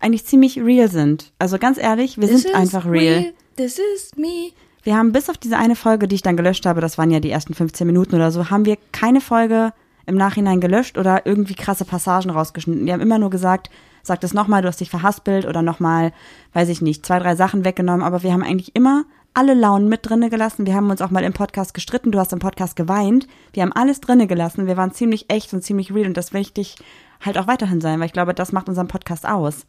[0.00, 1.32] eigentlich ziemlich real sind.
[1.38, 3.32] Also ganz ehrlich, wir This sind einfach real.
[3.56, 4.50] This is me.
[4.86, 7.18] Wir haben bis auf diese eine Folge, die ich dann gelöscht habe, das waren ja
[7.18, 9.72] die ersten 15 Minuten oder so, haben wir keine Folge
[10.06, 12.86] im Nachhinein gelöscht oder irgendwie krasse Passagen rausgeschnitten.
[12.86, 13.68] Wir haben immer nur gesagt,
[14.04, 16.12] sag das nochmal, du hast dich verhaspelt oder nochmal,
[16.52, 19.02] weiß ich nicht, zwei, drei Sachen weggenommen, aber wir haben eigentlich immer
[19.34, 20.66] alle Launen mit drinne gelassen.
[20.66, 23.26] Wir haben uns auch mal im Podcast gestritten, du hast im Podcast geweint.
[23.54, 24.68] Wir haben alles drinne gelassen.
[24.68, 26.76] Wir waren ziemlich echt und ziemlich real und das will ich dich
[27.20, 29.66] halt auch weiterhin sein, weil ich glaube, das macht unseren Podcast aus.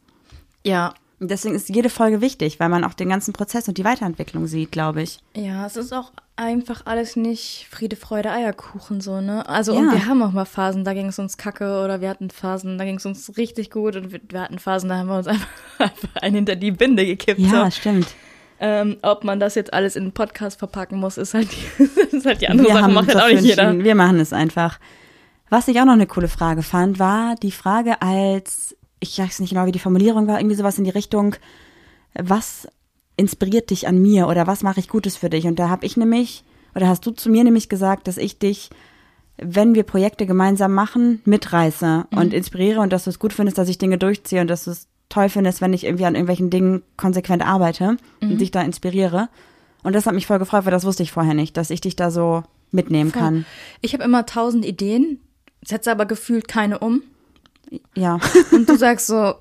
[0.64, 0.94] Ja.
[1.20, 4.46] Und deswegen ist jede Folge wichtig, weil man auch den ganzen Prozess und die Weiterentwicklung
[4.46, 5.18] sieht, glaube ich.
[5.34, 9.48] Ja, es ist auch einfach alles nicht Friede, Freude, Eierkuchen so, ne?
[9.48, 9.80] Also Ja.
[9.80, 12.78] und wir haben auch mal Phasen, da ging es uns kacke oder wir hatten Phasen,
[12.78, 15.26] da ging es uns richtig gut und wir, wir hatten Phasen, da haben wir uns
[15.26, 15.48] einfach,
[15.78, 17.40] einfach einen hinter die Binde gekippt.
[17.40, 17.70] Ja, so.
[17.72, 18.06] stimmt.
[18.60, 21.82] Ähm, ob man das jetzt alles in einen Podcast verpacken muss, ist halt die,
[22.16, 23.76] ist halt die andere wir Sache, macht halt auch nicht jeder.
[23.76, 24.78] Wir machen es einfach.
[25.50, 29.50] Was ich auch noch eine coole Frage fand, war die Frage als, ich weiß nicht
[29.50, 31.36] genau, wie die Formulierung war, irgendwie sowas in die Richtung,
[32.14, 32.66] was
[33.16, 35.46] inspiriert dich an mir oder was mache ich Gutes für dich?
[35.46, 38.70] Und da habe ich nämlich, oder hast du zu mir nämlich gesagt, dass ich dich,
[39.36, 42.18] wenn wir Projekte gemeinsam machen, mitreiße Mhm.
[42.18, 44.70] und inspiriere und dass du es gut findest, dass ich Dinge durchziehe und dass du
[44.72, 48.32] es toll findest, wenn ich irgendwie an irgendwelchen Dingen konsequent arbeite Mhm.
[48.32, 49.28] und dich da inspiriere.
[49.84, 51.96] Und das hat mich voll gefreut, weil das wusste ich vorher nicht, dass ich dich
[51.96, 53.22] da so mitnehmen Voll.
[53.22, 53.46] kann.
[53.80, 55.20] Ich habe immer tausend Ideen,
[55.64, 57.02] setze aber gefühlt keine um.
[57.94, 58.18] Ja.
[58.52, 59.34] Und du sagst so,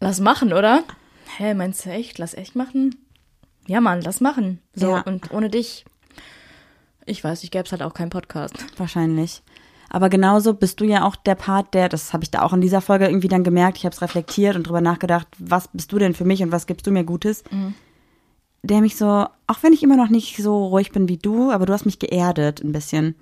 [0.00, 0.82] lass machen, oder?
[1.36, 2.18] Hä, meinst du echt?
[2.18, 2.94] Lass echt machen?
[3.66, 4.60] Ja, Mann, lass machen.
[4.74, 5.00] So, Ja.
[5.02, 5.84] und ohne dich,
[7.06, 8.54] ich weiß nicht, gäbe es halt auch keinen Podcast.
[8.76, 9.42] Wahrscheinlich.
[9.88, 12.60] Aber genauso bist du ja auch der Part, der, das habe ich da auch in
[12.60, 15.98] dieser Folge irgendwie dann gemerkt, ich habe es reflektiert und drüber nachgedacht, was bist du
[15.98, 17.42] denn für mich und was gibst du mir Gutes?
[18.62, 21.64] Der mich so, auch wenn ich immer noch nicht so ruhig bin wie du, aber
[21.66, 23.14] du hast mich geerdet ein bisschen.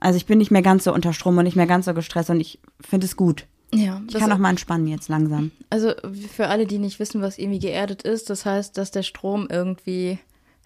[0.00, 2.30] Also ich bin nicht mehr ganz so unter Strom und nicht mehr ganz so gestresst
[2.30, 3.46] und ich finde es gut.
[3.72, 5.52] Ja, Ich kann auch mal entspannen jetzt langsam.
[5.70, 5.92] Also
[6.32, 10.18] für alle, die nicht wissen, was irgendwie geerdet ist, das heißt, dass der Strom irgendwie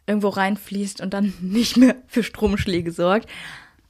[0.06, 3.28] irgendwo reinfließt und dann nicht mehr für Stromschläge sorgt.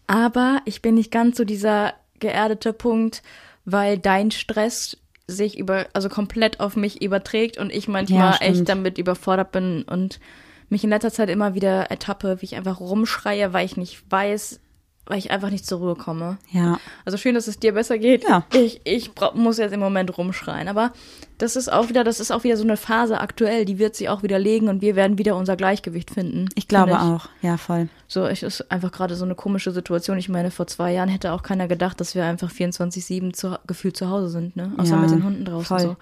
[0.06, 3.22] Aber ich bin nicht ganz so dieser geerdete Punkt,
[3.64, 8.68] weil dein Stress sich über, also komplett auf mich überträgt und ich manchmal Ja, echt
[8.68, 10.20] damit überfordert bin und
[10.68, 14.60] mich in letzter Zeit immer wieder ertappe, wie ich einfach rumschreie, weil ich nicht weiß,
[15.06, 16.38] weil ich einfach nicht zur Ruhe komme.
[16.50, 16.78] Ja.
[17.04, 18.24] Also schön, dass es dir besser geht.
[18.28, 18.44] Ja.
[18.54, 20.68] Ich, ich muss jetzt im Moment rumschreien.
[20.68, 20.92] Aber
[21.38, 24.08] das ist auch wieder, das ist auch wieder so eine Phase aktuell, die wird sich
[24.08, 26.48] auch wieder legen und wir werden wieder unser Gleichgewicht finden.
[26.54, 27.28] Ich glaube finde auch.
[27.42, 27.88] Ja, voll.
[28.08, 30.16] So, es ist einfach gerade so eine komische Situation.
[30.16, 33.96] Ich meine, vor zwei Jahren hätte auch keiner gedacht, dass wir einfach 24-7 zu, gefühlt
[33.96, 34.72] zu Hause sind, ne?
[34.78, 35.80] Außer Ja, mit den Hunden draußen voll.
[35.80, 35.96] so.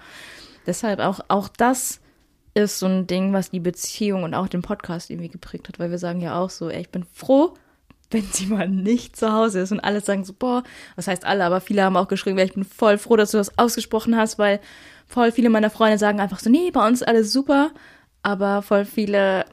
[0.65, 1.99] Deshalb auch, auch das
[2.53, 5.91] ist so ein Ding, was die Beziehung und auch den Podcast irgendwie geprägt hat, weil
[5.91, 7.55] wir sagen ja auch so, ey, ich bin froh,
[8.13, 10.63] wenn sie mal nicht zu Hause ist und alle sagen so, boah,
[10.95, 13.57] was heißt alle, aber viele haben auch geschrieben, ich bin voll froh, dass du das
[13.57, 14.59] ausgesprochen hast, weil
[15.07, 17.71] voll viele meiner Freunde sagen einfach so, nee, bei uns ist alles super,
[18.21, 19.45] aber voll viele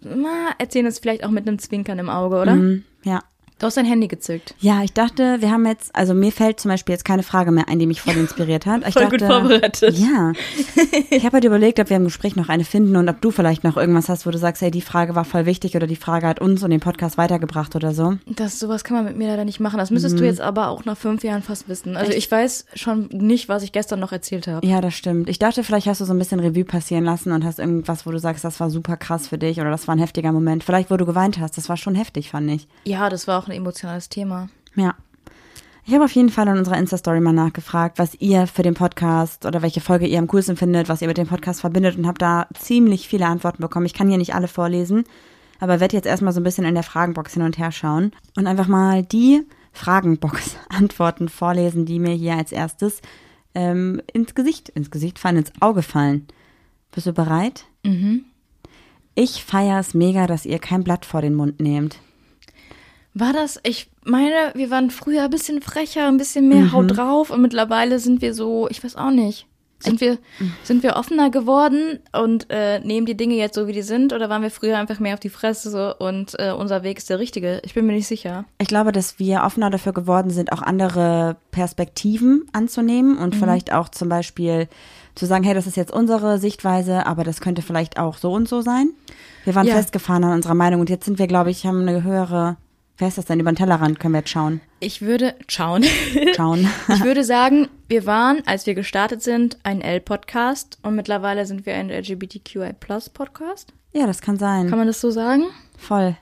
[0.00, 2.54] na, erzählen es vielleicht auch mit einem Zwinkern im Auge, oder?
[2.54, 2.84] Mhm.
[3.04, 3.22] Ja.
[3.58, 4.54] Du hast dein Handy gezückt.
[4.60, 7.68] Ja, ich dachte, wir haben jetzt, also mir fällt zum Beispiel jetzt keine Frage mehr
[7.68, 8.86] ein, die mich voll inspiriert hat.
[8.86, 9.98] Ich Voll dachte, gut vorbereitet.
[9.98, 10.32] Ja.
[11.10, 13.64] Ich habe halt überlegt, ob wir im Gespräch noch eine finden und ob du vielleicht
[13.64, 16.26] noch irgendwas hast, wo du sagst, hey, die Frage war voll wichtig oder die Frage
[16.26, 18.16] hat uns und den Podcast weitergebracht oder so.
[18.26, 19.78] Das, sowas kann man mit mir leider nicht machen.
[19.78, 21.96] Das müsstest du jetzt aber auch nach fünf Jahren fast wissen.
[21.96, 22.12] Also Mhm.
[22.16, 22.18] Echt?
[22.26, 24.64] ich weiß schon nicht, was ich gestern noch erzählt habe.
[24.66, 25.28] Ja, das stimmt.
[25.28, 28.10] Ich dachte, vielleicht hast du so ein bisschen Revue passieren lassen und hast irgendwas, wo
[28.12, 30.62] du sagst, das war super krass für dich oder das war ein heftiger Moment.
[30.62, 31.56] Vielleicht, wo du geweint hast.
[31.58, 32.68] Das war schon heftig, fand ich.
[32.84, 34.48] Ja, das war auch ein emotionales Thema.
[34.74, 34.94] Ja.
[35.84, 39.46] Ich habe auf jeden Fall in unserer Insta-Story mal nachgefragt, was ihr für den Podcast
[39.46, 42.18] oder welche Folge ihr am coolsten findet, was ihr mit dem Podcast verbindet und habe
[42.18, 43.86] da ziemlich viele Antworten bekommen.
[43.86, 45.04] Ich kann hier nicht alle vorlesen,
[45.60, 48.46] aber werde jetzt erstmal so ein bisschen in der Fragenbox hin und her schauen und
[48.46, 53.00] einfach mal die Fragenbox-Antworten vorlesen, die mir hier als erstes
[53.54, 56.26] ähm, ins Gesicht, ins Gesicht fallen, ins Auge fallen.
[56.92, 57.64] Bist du bereit?
[57.82, 58.24] Mhm.
[59.14, 61.98] Ich feiere es mega, dass ihr kein Blatt vor den Mund nehmt.
[63.14, 66.72] War das, ich meine, wir waren früher ein bisschen frecher, ein bisschen mehr Mhm.
[66.72, 69.46] Haut drauf und mittlerweile sind wir so, ich weiß auch nicht.
[69.80, 70.18] Sind wir,
[70.64, 74.12] sind wir offener geworden und äh, nehmen die Dinge jetzt so, wie die sind?
[74.12, 77.20] Oder waren wir früher einfach mehr auf die Fresse und äh, unser Weg ist der
[77.20, 77.60] richtige?
[77.64, 78.44] Ich bin mir nicht sicher.
[78.58, 83.88] Ich glaube, dass wir offener dafür geworden sind, auch andere Perspektiven anzunehmen und vielleicht auch
[83.88, 84.66] zum Beispiel
[85.14, 88.48] zu sagen, hey, das ist jetzt unsere Sichtweise, aber das könnte vielleicht auch so und
[88.48, 88.90] so sein.
[89.44, 89.74] Wir waren Ja.
[89.76, 92.56] festgefahren an unserer Meinung und jetzt sind wir, glaube ich, haben eine höhere,
[92.98, 94.60] wer ist das denn, über den Tellerrand können wir jetzt schauen.
[94.80, 95.84] Ich würde schauen.
[96.36, 96.68] Schauen.
[96.88, 101.74] Ich würde sagen, wir waren, als wir gestartet sind, ein L-Podcast und mittlerweile sind wir
[101.74, 103.72] ein LGBTQI-Podcast.
[103.92, 104.68] ja, das kann sein.
[104.68, 105.44] Kann man das so sagen?
[105.76, 106.16] Voll.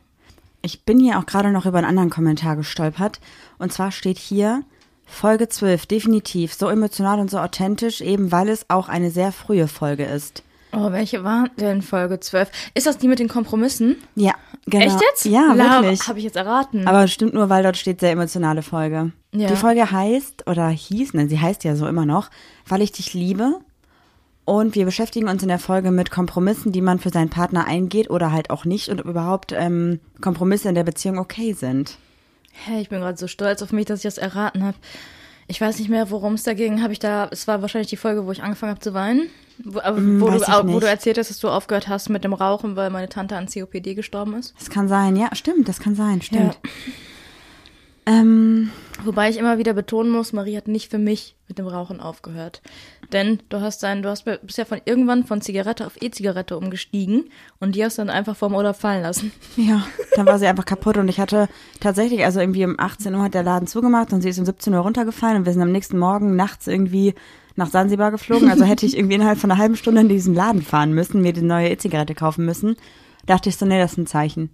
[0.62, 3.20] Ich bin hier auch gerade noch über einen anderen Kommentar gestolpert.
[3.58, 4.62] Und zwar steht hier,
[5.04, 9.68] Folge 12, definitiv, so emotional und so authentisch, eben weil es auch eine sehr frühe
[9.68, 10.42] Folge ist.
[10.76, 12.50] Oh, welche war denn Folge 12?
[12.74, 13.96] Ist das die mit den Kompromissen?
[14.14, 14.34] Ja,
[14.66, 14.84] genau.
[14.84, 15.24] Echt jetzt?
[15.24, 16.06] Ja, La- wirklich.
[16.06, 16.86] Habe ich jetzt erraten.
[16.86, 19.12] Aber stimmt nur, weil dort steht sehr emotionale Folge.
[19.32, 19.48] Ja.
[19.48, 22.30] Die Folge heißt, oder hieß, nein, sie heißt ja so immer noch,
[22.66, 23.54] weil ich dich liebe.
[24.44, 28.10] Und wir beschäftigen uns in der Folge mit Kompromissen, die man für seinen Partner eingeht
[28.10, 31.98] oder halt auch nicht und ob überhaupt ähm, Kompromisse in der Beziehung okay sind.
[32.52, 34.76] Hey, ich bin gerade so stolz auf mich, dass ich das erraten habe.
[35.48, 36.82] Ich weiß nicht mehr, worum es da ging.
[36.82, 39.28] Habe ich da, es war wahrscheinlich die Folge, wo ich angefangen habe zu weinen.
[39.64, 42.76] Wo, Hm, wo, du, wo du erzählt hast, dass du aufgehört hast mit dem Rauchen,
[42.76, 44.54] weil meine Tante an COPD gestorben ist.
[44.58, 46.58] Das kann sein, ja, stimmt, das kann sein, stimmt.
[46.62, 46.70] Ja.
[48.20, 48.70] Ähm,
[49.04, 52.62] Wobei ich immer wieder betonen muss, Marie hat nicht für mich mit dem Rauchen aufgehört.
[53.12, 57.24] Denn du hast dann, du hast bist ja von irgendwann von Zigarette auf E-Zigarette umgestiegen
[57.60, 59.32] und die hast du dann einfach vom Urlaub fallen lassen.
[59.56, 61.48] ja, dann war sie einfach kaputt und ich hatte
[61.80, 64.72] tatsächlich, also irgendwie um 18 Uhr hat der Laden zugemacht und sie ist um 17
[64.72, 67.14] Uhr runtergefallen und wir sind am nächsten Morgen nachts irgendwie
[67.56, 68.50] nach Sansibar geflogen.
[68.50, 71.32] Also hätte ich irgendwie innerhalb von einer halben Stunde in diesen Laden fahren müssen, mir
[71.32, 72.76] die neue E-Zigarette kaufen müssen.
[73.26, 74.50] Dachte ich so, nee, das ist ein Zeichen.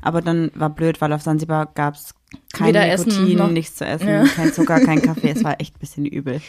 [0.00, 2.14] Aber dann war blöd, weil auf Sansibar gab's
[2.52, 4.24] kein Weder Essen Nikotin, nichts zu essen, Ja.
[4.24, 5.30] kein Zucker, kein Kaffee.
[5.30, 6.40] Es war echt ein bisschen übel.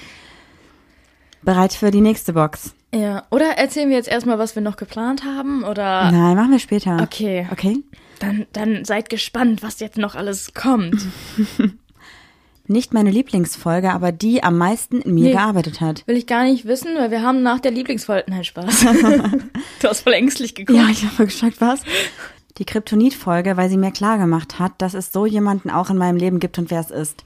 [1.41, 2.73] Bereit für die nächste Box?
[2.93, 3.23] Ja.
[3.29, 5.63] Oder erzählen wir jetzt erstmal, was wir noch geplant haben?
[5.63, 6.99] Oder Nein, machen wir später.
[7.01, 7.47] Okay.
[7.51, 7.77] Okay.
[8.19, 11.05] dann, dann seid gespannt, was jetzt noch alles kommt.
[12.67, 15.31] Nicht meine Lieblingsfolge, aber die am meisten in mir Nee.
[15.33, 16.05] gearbeitet hat.
[16.07, 18.25] Will ich gar nicht wissen, weil wir haben nach der Lieblingsfolge.
[18.27, 18.79] Nein, Spaß.
[19.81, 20.77] du hast voll ängstlich geguckt.
[20.79, 21.81] Ja, ich habe geschockt, was?
[22.57, 26.39] Die Kryptonit-Folge, weil sie mir klargemacht hat, dass es so jemanden auch in meinem Leben
[26.39, 27.23] gibt und wer es ist.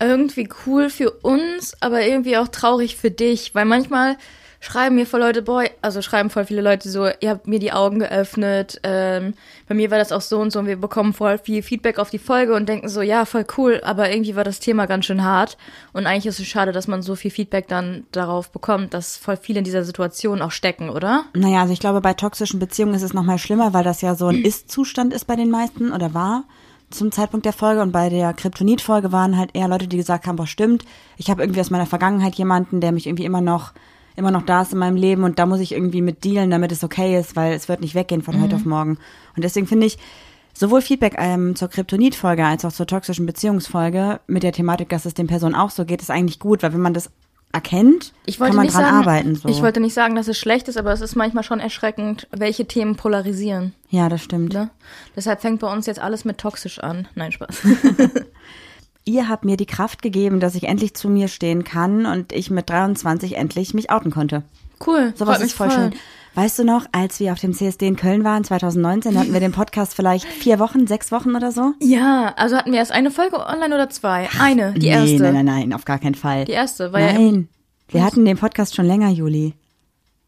[0.00, 4.16] irgendwie cool für uns, aber irgendwie auch traurig für dich, weil manchmal
[4.62, 7.72] schreiben mir voll Leute, boy, also schreiben voll viele Leute so, ihr habt mir die
[7.72, 9.34] Augen geöffnet, ähm,
[9.66, 12.10] bei mir war das auch so und so und wir bekommen voll viel Feedback auf
[12.10, 15.24] die Folge und denken so, ja, voll cool, aber irgendwie war das Thema ganz schön
[15.24, 15.58] hart
[15.92, 19.36] und eigentlich ist es schade, dass man so viel Feedback dann darauf bekommt, dass voll
[19.36, 21.24] viele in dieser Situation auch stecken, oder?
[21.34, 24.28] Naja, also ich glaube, bei toxischen Beziehungen ist es nochmal schlimmer, weil das ja so
[24.28, 26.44] ein Ist-Zustand ist bei den meisten oder war
[26.90, 27.82] zum Zeitpunkt der Folge.
[27.82, 30.84] Und bei der Kryptonit-Folge waren halt eher Leute, die gesagt haben, boah, stimmt,
[31.16, 33.72] ich habe irgendwie aus meiner Vergangenheit jemanden, der mich irgendwie immer noch
[34.16, 36.72] immer noch da ist in meinem Leben und da muss ich irgendwie mit dealen, damit
[36.72, 38.98] es okay ist, weil es wird nicht weggehen von heute auf morgen.
[39.36, 39.98] Und deswegen finde ich,
[40.54, 45.14] sowohl Feedback ähm, zur Kryptonit-Folge als auch zur toxischen Beziehungsfolge mit der Thematik, dass es
[45.14, 47.10] den Personen auch so geht, ist eigentlich gut, weil wenn man das
[47.52, 49.34] erkennt, Ich wollte kann man nicht dran sagen, arbeiten.
[49.34, 49.48] So.
[49.48, 52.66] ich wollte nicht sagen, dass es schlecht ist, aber es ist manchmal schon erschreckend, welche
[52.66, 53.74] Themen polarisieren.
[53.90, 54.54] ja, das stimmt.
[54.54, 54.70] Ne?
[55.16, 57.08] Deshalb fängt bei uns jetzt alles mit toxisch an.
[57.14, 57.62] Nein, Spaß.
[59.04, 62.50] Ihr habt mir die Kraft gegeben, dass ich endlich zu mir stehen kann und ich
[62.50, 64.44] mit 23 endlich mich outen konnte.
[64.84, 65.12] Cool.
[65.16, 65.92] Sowas ist voll, schön.
[66.34, 69.52] Weißt du noch, als wir auf dem CSD in Köln waren, 2019, hatten wir den
[69.52, 71.74] Podcast vielleicht vier Wochen, sechs Wochen oder so?
[71.80, 74.28] Ja, also hatten wir erst eine Folge online oder zwei?
[74.40, 75.24] Eine, die nee, erste.
[75.24, 76.46] Nein, nein, nein, auf gar keinen Fall.
[76.46, 77.48] Die erste war ja im, nein,
[77.88, 79.54] wir hatten den Podcast schon länger, Juli.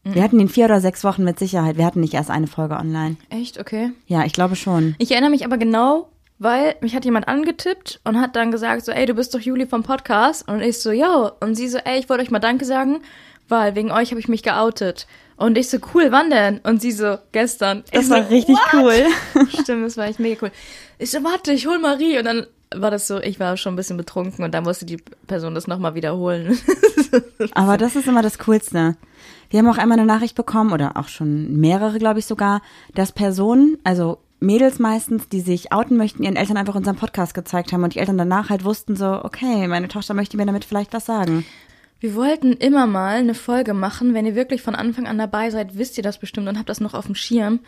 [0.04, 1.78] Wir hatten ihn vier oder sechs Wochen mit Sicherheit.
[1.78, 3.16] Wir hatten nicht erst eine Folge online.
[3.30, 3.92] echt, okay.
[4.06, 4.94] Ja, ich glaube schon.
[4.98, 8.92] Ich erinnere mich aber genau, weil mich hat jemand angetippt und hat dann gesagt so,
[8.92, 10.48] ey, du bist doch Juli vom Podcast.
[10.48, 11.30] Und ich so, yo.
[11.40, 13.00] Und sie so, ey, ich wollte euch mal Danke sagen,
[13.48, 15.06] weil wegen euch habe ich mich geoutet.
[15.36, 16.58] Und ich so, cool, wann denn?
[16.58, 17.84] Und sie so, gestern.
[17.92, 18.74] Das ich war so, richtig what?
[18.74, 19.46] cool.
[19.62, 20.52] Stimmt, das war echt mega cool.
[20.98, 22.18] Ich so, warte, ich hol Marie.
[22.18, 24.98] Und dann war das so, ich war schon ein bisschen betrunken und dann musste die
[25.26, 26.58] Person das nochmal wiederholen.
[27.52, 28.96] Aber das ist immer das Coolste.
[29.50, 32.62] Wir haben auch einmal eine Nachricht bekommen, oder auch schon mehrere, glaube ich sogar,
[32.94, 37.72] dass Personen, also Mädels meistens, die sich outen möchten, ihren Eltern einfach unseren Podcast gezeigt
[37.72, 40.92] haben und die Eltern danach halt wussten so, okay, meine Tochter möchte mir damit vielleicht
[40.92, 41.44] was sagen.
[42.00, 45.78] Wir wollten immer mal eine Folge machen, wenn ihr wirklich von Anfang an dabei seid,
[45.78, 47.60] wisst ihr das bestimmt und habt das noch auf dem Schirm,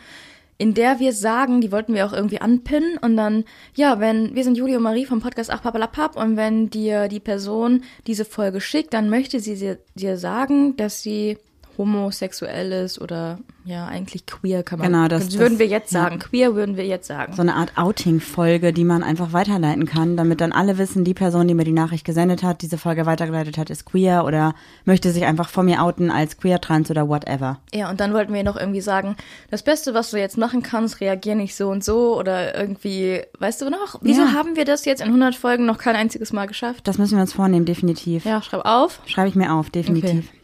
[0.59, 4.43] in der wir sagen, die wollten wir auch irgendwie anpinnen und dann, ja, wenn, wir
[4.43, 8.61] sind Juli und Marie vom Podcast Ach Papalapap und wenn dir die Person diese Folge
[8.61, 11.37] schickt, dann möchte sie dir sagen, dass sie
[11.77, 14.91] homosexuell ist oder ja, eigentlich queer kann man.
[14.93, 16.03] Genau, das- das würden wir jetzt ja.
[16.03, 16.19] sagen.
[16.19, 17.33] Queer würden wir jetzt sagen.
[17.33, 21.47] So eine Art Outing-Folge, die man einfach weiterleiten kann, damit dann alle wissen, die Person,
[21.49, 25.25] die mir die Nachricht gesendet hat, diese Folge weitergeleitet hat, ist queer oder möchte sich
[25.25, 27.59] einfach vor mir outen als queer, trans oder whatever.
[27.73, 29.17] Ja, und dann wollten wir noch irgendwie sagen,
[29.51, 33.61] das Beste, was du jetzt machen kannst, reagier nicht so und so oder irgendwie, weißt
[33.61, 34.33] du noch, wieso Ja.
[34.33, 36.87] haben wir das jetzt in 100 Folgen noch kein einziges Mal geschafft?
[36.87, 38.23] Das müssen wir uns vornehmen, definitiv.
[38.23, 39.01] Ja, schreib auf.
[39.05, 40.09] Schreibe ich mir auf, definitiv.
[40.29, 40.37] Okay.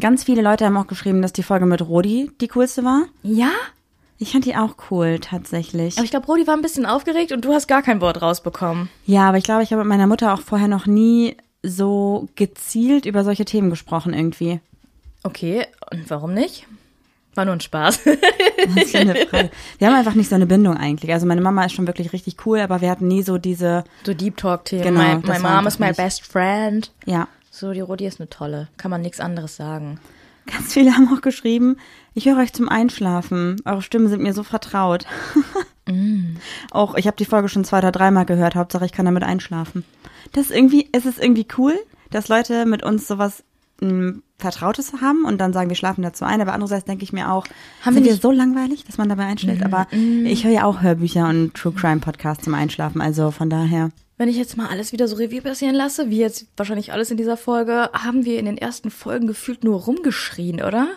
[0.00, 3.04] Ganz viele Leute haben auch geschrieben, dass die Folge mit Rodi die coolste war.
[3.22, 3.50] Ja?
[4.18, 5.96] Ich fand die auch cool, tatsächlich.
[5.96, 8.88] Aber ich glaube, Rodi war ein bisschen aufgeregt und du hast gar kein Wort rausbekommen.
[9.06, 13.06] ja, aber ich glaube, ich habe mit meiner Mutter auch vorher noch nie so gezielt
[13.06, 14.60] über solche Themen gesprochen irgendwie.
[15.22, 16.66] Okay, und warum nicht?
[17.34, 18.04] War nur ein Spaß.
[18.04, 21.12] Wir haben einfach nicht so eine Bindung eigentlich.
[21.12, 23.84] Also meine Mama ist schon wirklich richtig cool, aber wir hatten nie so diese.
[24.04, 24.82] So Deep Talk-Themen.
[24.82, 25.96] Genau, my my mom is my nicht.
[25.96, 26.90] best friend.
[27.06, 27.28] Ja.
[27.50, 28.68] So, die Rodi ist eine tolle.
[28.76, 29.98] Kann man nichts anderes sagen.
[30.46, 31.76] Ganz viele haben auch geschrieben,
[32.14, 33.56] ich höre euch zum Einschlafen.
[33.64, 35.04] Eure Stimmen sind mir so vertraut.
[36.70, 38.54] Auch ich habe die Folge schon zwei oder dreimal gehört.
[38.54, 39.84] Hauptsache ich kann damit einschlafen.
[40.32, 41.74] Das ist irgendwie, es ist irgendwie cool,
[42.10, 43.42] dass Leute mit uns sowas
[43.80, 46.40] mh, Vertrautes haben und dann sagen, wir schlafen dazu ein.
[46.40, 47.46] Aber andererseits denke ich mir auch,
[47.82, 49.64] Haben sind wir so langweilig, dass man dabei einschläft.
[49.64, 53.00] Aber ich höre ja auch Hörbücher und True Crime Podcasts zum Einschlafen.
[53.00, 53.90] Also von daher.
[54.20, 57.16] Wenn ich jetzt mal alles wieder so Revue passieren lasse, wie jetzt wahrscheinlich alles in
[57.16, 60.88] dieser Folge, haben wir in den ersten Folgen gefühlt nur rumgeschrien, oder?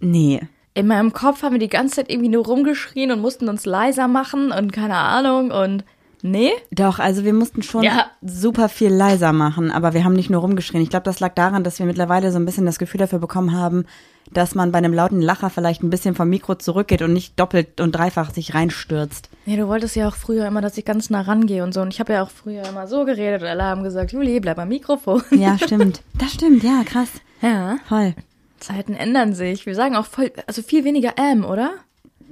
[0.00, 0.40] Nee.
[0.72, 4.08] In meinem Kopf haben wir die ganze Zeit irgendwie nur rumgeschrien und mussten uns leiser
[4.08, 5.84] machen und keine Ahnung und
[6.24, 6.50] nee.
[6.72, 8.06] Doch, also wir mussten schon Ja.
[8.22, 10.82] super viel leiser machen, aber wir haben nicht nur rumgeschrien.
[10.82, 13.52] Ich glaube, das lag daran, dass wir mittlerweile so ein bisschen das Gefühl dafür bekommen
[13.56, 13.84] haben,
[14.32, 17.80] dass man bei einem lauten Lacher vielleicht ein bisschen vom Mikro zurückgeht und nicht doppelt
[17.80, 19.28] und dreifach sich reinstürzt.
[19.44, 21.82] Nee, du wolltest ja auch früher immer, dass ich ganz nah rangehe und so.
[21.82, 24.58] Und ich habe ja auch früher immer so geredet und alle haben gesagt, Juli, bleib
[24.58, 25.22] am Mikrofon.
[25.30, 26.00] Ja, stimmt.
[26.18, 27.10] Das stimmt, ja, krass.
[27.42, 27.76] Ja.
[27.86, 28.14] Voll.
[28.60, 29.66] Zeiten ändern sich.
[29.66, 31.72] Wir sagen auch voll, also viel weniger ähm, oder?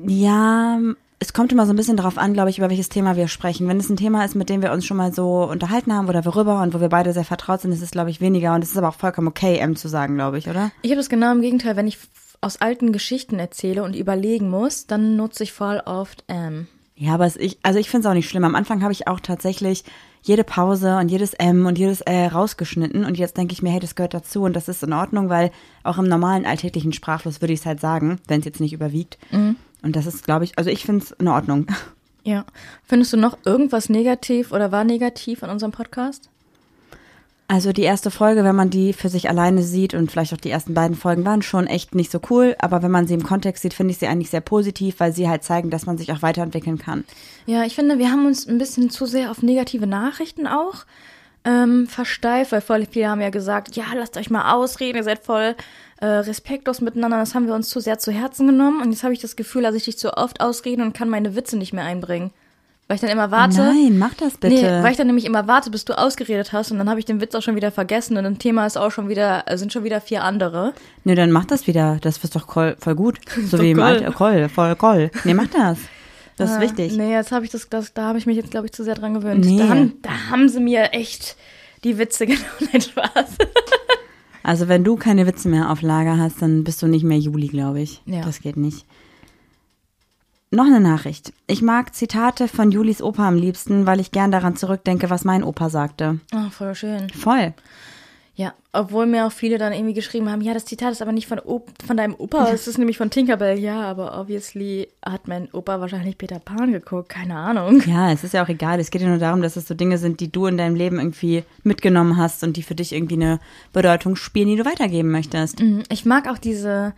[0.07, 0.79] Ja,
[1.23, 3.69] es kommt immer so ein bisschen darauf an, glaube ich, über welches Thema wir sprechen.
[3.69, 6.25] Wenn es ein Thema ist, mit dem wir uns schon mal so unterhalten haben oder
[6.25, 8.57] worüber und wo wir beide sehr vertraut sind, ist es, glaube ich, weniger.
[8.57, 10.73] Und es ist aber auch vollkommen okay, M zu sagen, glaube ich, oder?
[10.83, 11.77] Ich habe das genau im Gegenteil.
[11.77, 11.99] Wenn ich
[12.41, 16.67] aus alten Geschichten erzähle und überlegen muss, dann nutze ich voll oft ähm.
[16.97, 18.45] Ja, aber es, ich, also ich finde es auch nicht schlimm.
[18.45, 19.85] Am Anfang habe ich auch tatsächlich
[20.23, 23.81] jede Pause und jedes M und jedes Äh rausgeschnitten und jetzt denke ich mir, hey,
[23.81, 25.53] das gehört dazu und das ist in Ordnung, weil
[25.85, 29.19] auch im normalen alltäglichen Sprachfluss würde ich es halt sagen, wenn es jetzt nicht überwiegt.
[29.83, 31.67] Und das ist, glaube ich, also ich finde es in Ordnung.
[32.25, 32.45] Ja.
[32.85, 36.31] Findest du noch irgendwas negativ oder war negativ an unserem Podcast?
[37.49, 40.51] Also die erste Folge, wenn man die für sich alleine sieht und vielleicht auch die
[40.51, 43.63] ersten beiden Folgen waren schon echt nicht so cool, aber wenn man sie im Kontext
[43.63, 46.23] sieht, finde ich sie eigentlich sehr positiv, weil sie halt zeigen, dass man sich auch
[46.23, 47.05] weiterentwickeln kann.
[47.45, 50.87] Ja, ich finde, wir haben uns ein bisschen zu sehr auf negative Nachrichten auch
[51.45, 55.19] ähm, versteift, weil voll viele haben ja gesagt, ja, lasst euch mal ausreden, ihr seid
[55.19, 55.55] voll
[56.03, 57.19] äh, respektlos miteinander.
[57.19, 59.63] Das haben wir uns zu sehr zu Herzen genommen und jetzt habe ich das Gefühl,
[59.63, 62.33] dass ich dich zu oft ausreden und kann meine Witze nicht mehr einbringen.
[62.89, 63.59] Weil ich dann immer warte.
[63.59, 64.55] Nein, mach das bitte.
[64.55, 67.07] Nee, weil ich dann nämlich immer warte, bis du ausgeredet hast und dann habe ich
[67.07, 69.73] den Witz auch schon wieder vergessen und ein Thema ist auch schon wieder, äh, sind
[69.73, 70.75] schon wieder vier andere.
[71.05, 71.99] Nee, dann mach das wieder.
[72.03, 73.19] Das ist doch voll, voll gut.
[73.47, 73.85] So wie im cool.
[73.85, 74.13] Alter.
[74.13, 75.11] Voll, voll, voll.
[75.25, 75.79] Nee, mach das.
[76.37, 76.97] Das ist Ah, wichtig.
[76.97, 78.97] Nee, jetzt habe ich das, das, da habe ich mich jetzt, glaube ich, zu sehr
[78.97, 79.45] dran gewöhnt.
[79.45, 79.59] Nee.
[79.59, 81.37] Da, haben, da haben sie mir echt
[81.85, 82.45] die Witze genommen.
[82.73, 83.37] Nein, Spaß.
[84.43, 87.49] Also wenn du keine Witze mehr auf Lager hast, dann bist du nicht mehr Juli,
[87.49, 88.03] glaube ich.
[88.07, 88.23] Ja.
[88.23, 88.87] Das geht nicht.
[90.51, 91.33] Noch eine Nachricht.
[91.47, 95.45] Ich mag Zitate von Julis Opa am liebsten, weil ich gern daran zurückdenke, was mein
[95.45, 96.21] Opa sagte.
[96.35, 97.09] Oh, voll schön.
[97.09, 97.55] Voll.
[98.35, 101.27] Ja, obwohl mir auch viele dann irgendwie geschrieben haben, ja, das Zitat ist aber nicht
[101.29, 101.39] von,
[101.87, 103.59] von deinem Opa, es ist nämlich von Tinkerbell.
[103.59, 107.83] Ja, aber obviously hat mein Opa wahrscheinlich Peter Pan geguckt, keine Ahnung.
[107.87, 108.81] Ja, es ist ja auch egal.
[108.81, 110.99] Es geht ja nur darum, dass es so Dinge sind, die du in deinem Leben
[110.99, 113.39] irgendwie mitgenommen hast und die für dich irgendwie eine
[113.75, 115.61] Bedeutung spielen, die du weitergeben möchtest.
[115.61, 116.95] Mhm, Ich mag auch diese,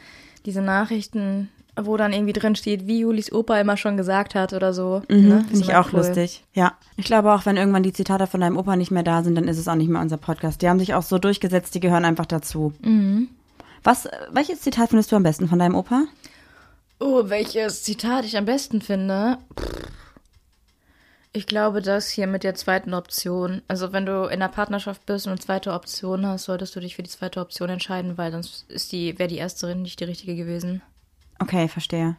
[0.47, 1.49] diese Nachrichten,
[1.81, 5.03] wo dann irgendwie drin steht, wie Julis Opa immer schon gesagt hat oder so.
[5.09, 5.39] Mhm, ne?
[5.41, 6.01] Finde Ist ich auch cool.
[6.01, 6.45] lustig.
[6.53, 6.75] Ja.
[6.97, 9.49] Ich glaube auch, wenn irgendwann die Zitate von deinem Opa nicht mehr da sind, dann
[9.49, 10.63] ist es auch nicht mehr unser Podcast.
[10.63, 12.73] Die haben sich auch so durchgesetzt, die gehören einfach dazu.
[12.83, 13.29] Mhm.
[13.83, 16.05] Was, welches Zitat findest du am besten von deinem Opa?
[17.01, 19.39] Oh, welches Zitat ich am besten finde?
[21.33, 23.63] Ich glaube, das hier mit der zweiten Option.
[23.67, 26.95] Also, wenn du in einer Partnerschaft bist und eine zweite Option hast, solltest du dich
[26.95, 30.37] für die zweite Option entscheiden, weil sonst ist die, wäre die erste nicht die richtige
[30.37, 30.81] gewesen.
[31.39, 32.17] Okay, verstehe.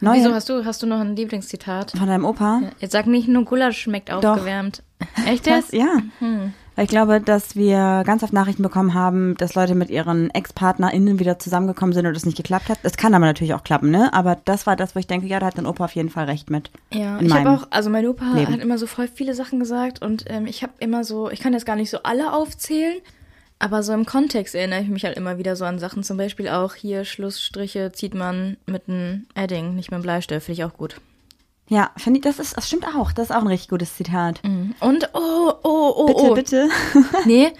[0.00, 1.92] Neue Wieso hast du, hast du noch ein Lieblingszitat?
[1.92, 2.62] von deinem Opa?
[2.80, 4.82] Jetzt sag nicht nur Gulasch schmeckt aufgewärmt.
[5.26, 5.74] Echt Das, jetzt?
[5.74, 5.86] ja.
[6.20, 11.18] Weil ich glaube, dass wir ganz oft Nachrichten bekommen haben, dass Leute mit ihren Ex-PartnerInnen
[11.18, 12.78] wieder zusammengekommen sind und es nicht geklappt hat.
[12.82, 14.12] Es kann aber natürlich auch klappen, ne?
[14.12, 16.26] Aber das war das, wo ich denke, ja, da hat dein Opa auf jeden Fall
[16.26, 16.70] recht mit.
[16.92, 18.52] Ja, ich habe auch, also mein Opa Leben.
[18.52, 21.54] hat immer so voll viele Sachen gesagt und ähm, ich habe immer so, ich kann
[21.54, 22.96] jetzt gar nicht so alle aufzählen,
[23.58, 26.02] aber so im Kontext erinnere ich mich halt immer wieder so an Sachen.
[26.02, 30.60] Zum Beispiel auch hier Schlussstriche zieht man mit einem Edding, nicht mit einem Bleistift, finde
[30.60, 31.00] ich auch gut.
[31.68, 33.12] Ja, finde ich, das ist, das stimmt auch.
[33.12, 34.40] Das ist auch ein richtig gutes Zitat.
[34.80, 36.34] Und, oh, oh, oh, Bitte, oh.
[36.34, 36.68] bitte.
[37.24, 37.52] Nee,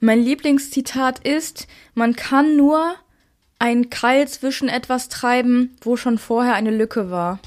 [0.00, 2.94] mein Lieblingszitat ist, man kann nur
[3.58, 7.38] einen Keil zwischen etwas treiben, wo schon vorher eine Lücke war.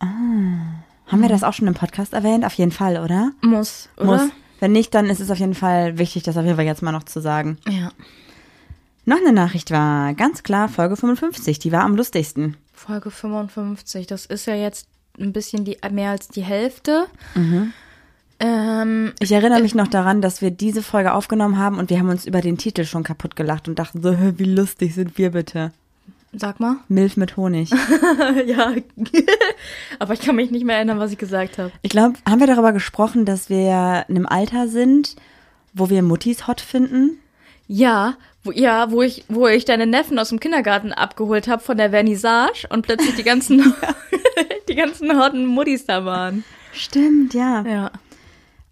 [0.00, 2.44] Haben wir das auch schon im Podcast erwähnt?
[2.44, 3.32] Auf jeden Fall, oder?
[3.40, 4.24] Muss, oder?
[4.24, 4.30] Muss.
[4.60, 6.92] Wenn nicht, dann ist es auf jeden Fall wichtig, das auf jeden Fall jetzt mal
[6.92, 7.58] noch zu sagen.
[7.68, 7.90] Ja.
[9.04, 11.58] Noch eine Nachricht war ganz klar Folge 55.
[11.58, 12.56] Die war am lustigsten.
[12.72, 14.06] Folge 55.
[14.06, 14.88] Das ist ja jetzt
[15.18, 17.06] ein bisschen die, mehr als die Hälfte.
[18.38, 22.08] Ähm, Ich erinnere mich noch daran, dass wir diese Folge aufgenommen haben und wir haben
[22.10, 25.30] uns über den Titel schon kaputt gelacht und dachten so, "Hä, wie lustig sind wir
[25.30, 25.72] bitte.
[26.32, 26.76] Sag mal.
[26.88, 27.70] Milf mit Honig.
[28.46, 28.74] ja.
[29.98, 31.72] Aber ich kann mich nicht mehr erinnern, was ich gesagt habe.
[31.82, 35.16] Ich glaube, haben wir darüber gesprochen, dass wir in einem Alter sind,
[35.72, 37.18] wo wir Muttis hot finden?
[37.68, 41.76] Ja, wo, ja, wo ich, wo ich deine Neffen aus dem Kindergarten abgeholt habe von
[41.76, 43.74] der Vernissage und plötzlich die ganzen,
[44.68, 46.44] die ganzen hotten Muttis da waren.
[46.72, 47.62] Stimmt, ja.
[47.62, 47.90] Ja.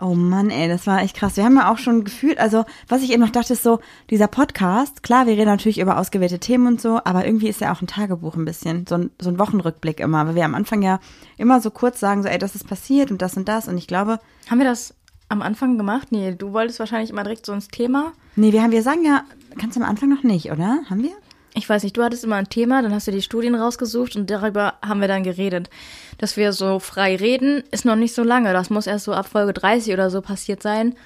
[0.00, 1.36] Oh Mann, ey, das war echt krass.
[1.36, 3.78] Wir haben ja auch schon gefühlt, also was ich eben noch dachte, ist so,
[4.10, 7.72] dieser Podcast, klar, wir reden natürlich über ausgewählte Themen und so, aber irgendwie ist ja
[7.72, 10.82] auch ein Tagebuch ein bisschen, so ein, so ein Wochenrückblick immer, weil wir am Anfang
[10.82, 10.98] ja
[11.38, 13.86] immer so kurz sagen, so, ey, das ist passiert und das und das und ich
[13.86, 14.18] glaube.
[14.50, 14.94] Haben wir das
[15.28, 16.08] am Anfang gemacht?
[16.10, 18.12] Nee, du wolltest wahrscheinlich immer direkt so ins Thema.
[18.34, 19.22] Nee, wir haben, wir sagen ja,
[19.58, 20.80] kannst du am Anfang noch nicht, oder?
[20.90, 21.12] Haben wir?
[21.56, 24.28] Ich weiß nicht, du hattest immer ein Thema, dann hast du die Studien rausgesucht und
[24.28, 25.70] darüber haben wir dann geredet.
[26.18, 28.52] Dass wir so frei reden, ist noch nicht so lange.
[28.52, 30.96] Das muss erst so ab Folge 30 oder so passiert sein.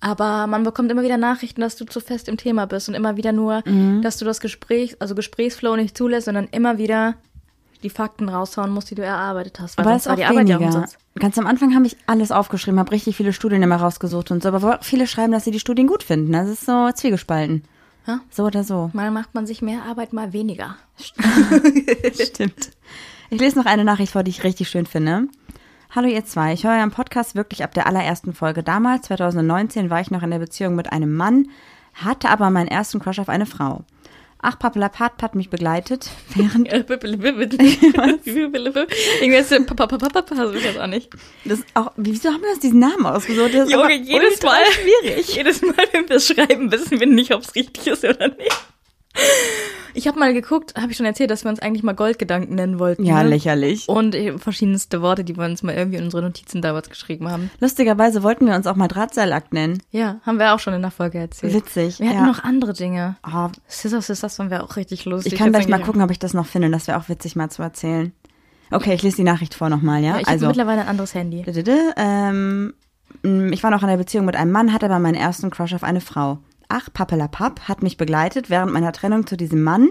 [0.00, 3.16] Aber man bekommt immer wieder Nachrichten, dass du zu fest im Thema bist und immer
[3.16, 4.02] wieder nur, mhm.
[4.02, 7.14] dass du das Gespräch, also Gesprächsflow nicht zulässt, sondern immer wieder
[7.82, 9.76] die Fakten raushauen musst, die du erarbeitet hast.
[9.76, 10.60] Weil aber das war die Arbeit weniger.
[10.60, 10.84] ja
[11.18, 14.48] Ganz am Anfang habe ich alles aufgeschrieben, habe richtig viele Studien immer rausgesucht und so,
[14.48, 16.32] aber viele schreiben, dass sie die Studien gut finden.
[16.32, 17.62] Das ist so zwiegespalten.
[18.06, 18.20] Ja?
[18.30, 18.90] So oder so.
[18.92, 20.76] Mal macht man sich mehr Arbeit, mal weniger.
[22.14, 22.72] Stimmt.
[23.30, 25.28] Ich lese noch eine Nachricht vor, die ich richtig schön finde.
[25.94, 28.62] Hallo ihr zwei, ich höre euren Podcast wirklich ab der allerersten Folge.
[28.62, 31.48] Damals, 2019, war ich noch in der Beziehung mit einem Mann,
[31.94, 33.84] hatte aber meinen ersten Crush auf eine Frau.
[34.44, 36.68] Ach, Papelapat hat mich begleitet, während...
[39.20, 39.48] Irgendwas
[40.64, 41.10] das auch nicht.
[41.44, 43.54] Das auch, wieso haben wir uns diesen Namen ausgesucht?
[43.54, 45.34] Das Junge, jedes Mal schwierig.
[45.34, 48.66] Jedes Mal, wenn wir es schreiben, wissen wir nicht, ob es richtig ist oder nicht.
[49.94, 52.78] Ich habe mal geguckt, habe ich schon erzählt, dass wir uns eigentlich mal Goldgedanken nennen
[52.78, 53.04] wollten.
[53.04, 53.30] Ja, ne?
[53.30, 53.88] lächerlich.
[53.88, 57.50] Und verschiedenste Worte, die wir uns mal irgendwie in unsere Notizen damals geschrieben haben.
[57.60, 59.82] Lustigerweise wollten wir uns auch mal Drahtseilakt nennen.
[59.90, 61.54] Ja, haben wir auch schon in der Folge erzählt.
[61.54, 62.00] Witzig.
[62.00, 62.26] Wir hatten ja.
[62.26, 63.16] noch andere Dinge.
[63.26, 63.48] Oh.
[63.68, 65.32] Scissors das fanden wir auch richtig lustig.
[65.32, 66.70] Ich kann gleich mal gucken, ob ich das noch finde.
[66.70, 68.12] Das wäre auch witzig mal zu erzählen.
[68.70, 70.14] Okay, ich lese die Nachricht vor nochmal, ja?
[70.14, 71.44] ja ich also, habe mittlerweile ein anderes Handy.
[71.96, 72.72] Ähm,
[73.22, 75.84] ich war noch in einer Beziehung mit einem Mann, hatte aber meinen ersten Crush auf
[75.84, 76.38] eine Frau.
[76.74, 79.90] Ach, Pappelapapp hat mich begleitet während meiner Trennung zu diesem Mann,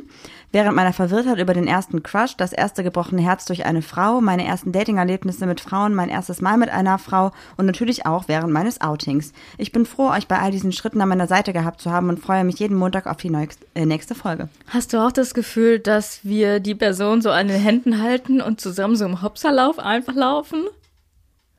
[0.51, 4.47] während meiner Verwirrtheit über den ersten Crush, das erste gebrochene Herz durch eine Frau, meine
[4.47, 8.81] ersten Dating-Erlebnisse mit Frauen, mein erstes Mal mit einer Frau und natürlich auch während meines
[8.81, 9.31] Outings.
[9.59, 12.19] Ich bin froh, euch bei all diesen Schritten an meiner Seite gehabt zu haben und
[12.19, 13.31] freue mich jeden Montag auf die
[13.75, 14.49] äh, nächste Folge.
[14.65, 18.59] Hast du auch das Gefühl, dass wir die Person so an den Händen halten und
[18.59, 20.63] zusammen so im Hopserlauf einfach laufen?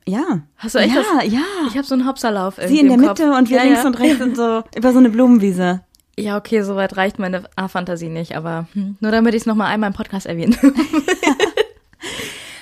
[0.07, 0.41] Ja.
[0.57, 1.31] Hast du echt ja, das?
[1.31, 3.87] Ja, Ich habe so einen Hopserlauf Sie in der Mitte und wir ja, links ja.
[3.87, 5.81] und rechts und so über so eine Blumenwiese.
[6.17, 9.89] Ja, okay, soweit reicht meine A-Fantasie nicht, aber hm, nur damit ich es nochmal einmal
[9.89, 10.55] im Podcast erwähne.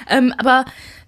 [0.09, 0.65] ähm, aber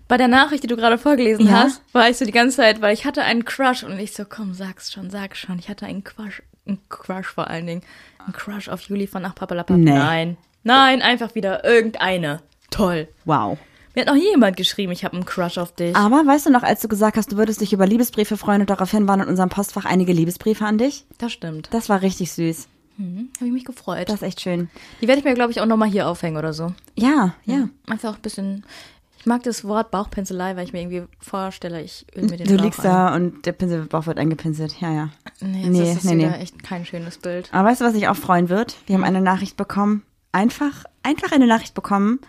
[0.10, 1.64] bei der Nachricht, die du gerade vorgelesen ja?
[1.64, 4.26] hast, war ich so die ganze Zeit, weil ich hatte einen Crush und ich so,
[4.28, 5.58] komm, sag's schon, sag schon.
[5.58, 7.82] Ich hatte einen Crush, einen Crush vor allen Dingen.
[8.20, 9.78] Einen Crush auf Juli von Ach Papalapap.
[9.78, 9.92] Nee.
[9.92, 10.38] Nein.
[10.64, 12.42] Nein, einfach wieder irgendeine.
[12.70, 13.08] Toll.
[13.26, 13.58] Wow.
[13.96, 15.96] Mir hat noch nie jemand geschrieben, ich habe einen Crush auf dich.
[15.96, 18.70] Aber weißt du noch, als du gesagt hast, du würdest dich über Liebesbriefe freuen und
[18.70, 21.06] daraufhin waren in unserem Postfach einige Liebesbriefe an dich?
[21.20, 21.70] Das stimmt.
[21.72, 22.68] Das war richtig süß.
[22.98, 24.10] Mhm, habe ich mich gefreut.
[24.10, 24.70] Das ist echt schön.
[25.02, 26.74] Die werde ich mir, glaube ich, auch nochmal hier aufhängen oder so.
[26.96, 27.70] Ja, ja, ja.
[27.88, 28.66] Einfach auch ein bisschen.
[29.20, 32.58] Ich mag das Wort Bauchpinselei, weil ich mir irgendwie vorstelle, ich öl mir den Du
[32.58, 34.76] Bauch liegst da und der Pinselbauch wird eingepinselt.
[34.82, 35.10] Ja, ja.
[35.40, 36.28] Nee, nee, das ist nee, nee.
[36.28, 37.50] echt kein schönes Bild.
[37.54, 38.76] Aber weißt du, was ich auch freuen wird?
[38.86, 40.04] Wir haben eine Nachricht bekommen.
[40.32, 42.20] Einfach, einfach eine Nachricht bekommen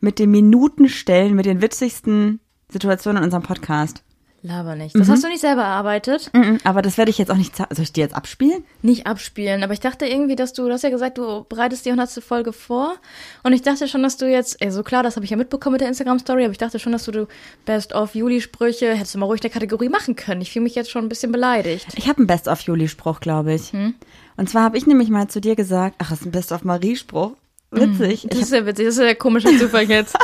[0.00, 4.02] mit den Minutenstellen, mit den witzigsten Situationen in unserem Podcast.
[4.46, 4.94] Laber nicht.
[4.94, 5.12] Das mhm.
[5.12, 6.30] hast du nicht selber erarbeitet.
[6.32, 7.56] Mhm, aber das werde ich jetzt auch nicht.
[7.56, 8.64] Soll ich dir jetzt abspielen?
[8.80, 11.90] Nicht abspielen, aber ich dachte irgendwie, dass du, du hast ja gesagt, du bereitest die
[11.90, 12.22] 100.
[12.22, 12.96] Folge vor.
[13.42, 15.72] Und ich dachte schon, dass du jetzt, ey, so klar, das habe ich ja mitbekommen
[15.72, 17.28] mit der Instagram-Story, aber ich dachte schon, dass du, du
[17.64, 20.40] Best-of-Juli-Sprüche hättest du mal ruhig der Kategorie machen können.
[20.42, 21.86] Ich fühle mich jetzt schon ein bisschen beleidigt.
[21.96, 23.72] Ich habe einen Best-of-Juli-Spruch, glaube ich.
[23.72, 23.94] Hm?
[24.36, 27.32] Und zwar habe ich nämlich mal zu dir gesagt, ach, das ist ein Best-of-Marie-Spruch.
[27.76, 28.26] Witzig.
[28.28, 30.16] Das ist ja witzig, das ist ja der komische Zufall jetzt.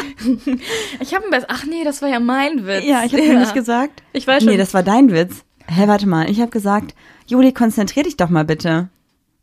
[1.00, 1.46] ich habe ein Best.
[1.48, 2.84] Ach nee, das war ja mein Witz.
[2.84, 3.38] Ja, ich habe ja.
[3.38, 4.02] nicht gesagt.
[4.12, 4.52] Ich weiß schon.
[4.52, 5.44] Nee, das war dein Witz.
[5.66, 6.28] Hä, warte mal.
[6.30, 6.94] Ich habe gesagt,
[7.26, 8.88] Juli, konzentrier dich doch mal bitte.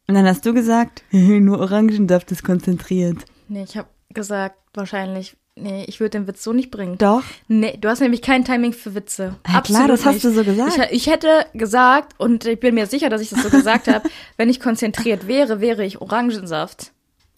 [0.07, 3.17] Und dann hast du gesagt, nur Orangensaft ist konzentriert.
[3.47, 6.97] Nee, ich habe gesagt, wahrscheinlich, nee, ich würde den Witz so nicht bringen.
[6.97, 7.23] Doch.
[7.47, 9.35] Nee, du hast nämlich kein Timing für Witze.
[9.47, 10.77] Ja, Absolut klar, das hast du so gesagt.
[10.91, 14.10] Ich, ich, hätte gesagt, und ich bin mir sicher, dass ich das so gesagt habe,
[14.37, 16.91] wenn ich konzentriert wäre, wäre ich Orangensaft.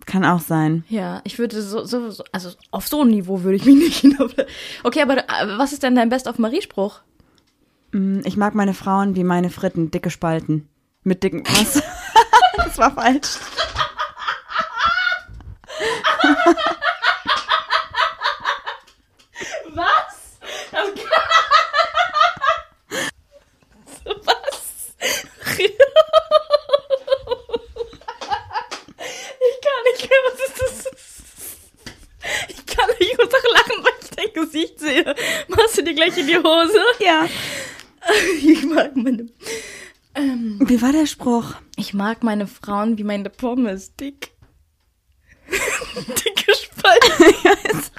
[0.05, 0.83] Kann auch sein.
[0.89, 3.99] Ja, ich würde so, so, so also auf so ein Niveau würde ich mich nicht
[3.99, 4.31] hinauf.
[4.83, 7.01] Okay, aber äh, was ist denn dein Best auf Marie-Spruch?
[7.91, 10.67] Mm, ich mag meine Frauen wie meine Fritten, dicke Spalten.
[11.03, 11.43] Mit dicken.
[11.45, 11.81] Was?
[12.57, 13.37] das war falsch.
[19.73, 20.37] was?
[20.71, 20.87] Das
[24.25, 24.95] was?
[29.39, 30.91] Ich gar nicht mehr, was ist das
[33.21, 35.15] muss doch lachen, weil ich dein Gesicht sehe.
[35.47, 36.79] Machst du dir gleich in die Hose?
[36.99, 37.27] Ja.
[38.43, 39.27] Ich mag meine.
[40.15, 41.53] Ähm, Wie war der Spruch?
[41.77, 43.95] ich mag meine Frauen wie meine Pommes.
[43.95, 44.31] Dick.
[45.51, 47.35] Dick gespalten.
[47.43, 47.91] ja, ist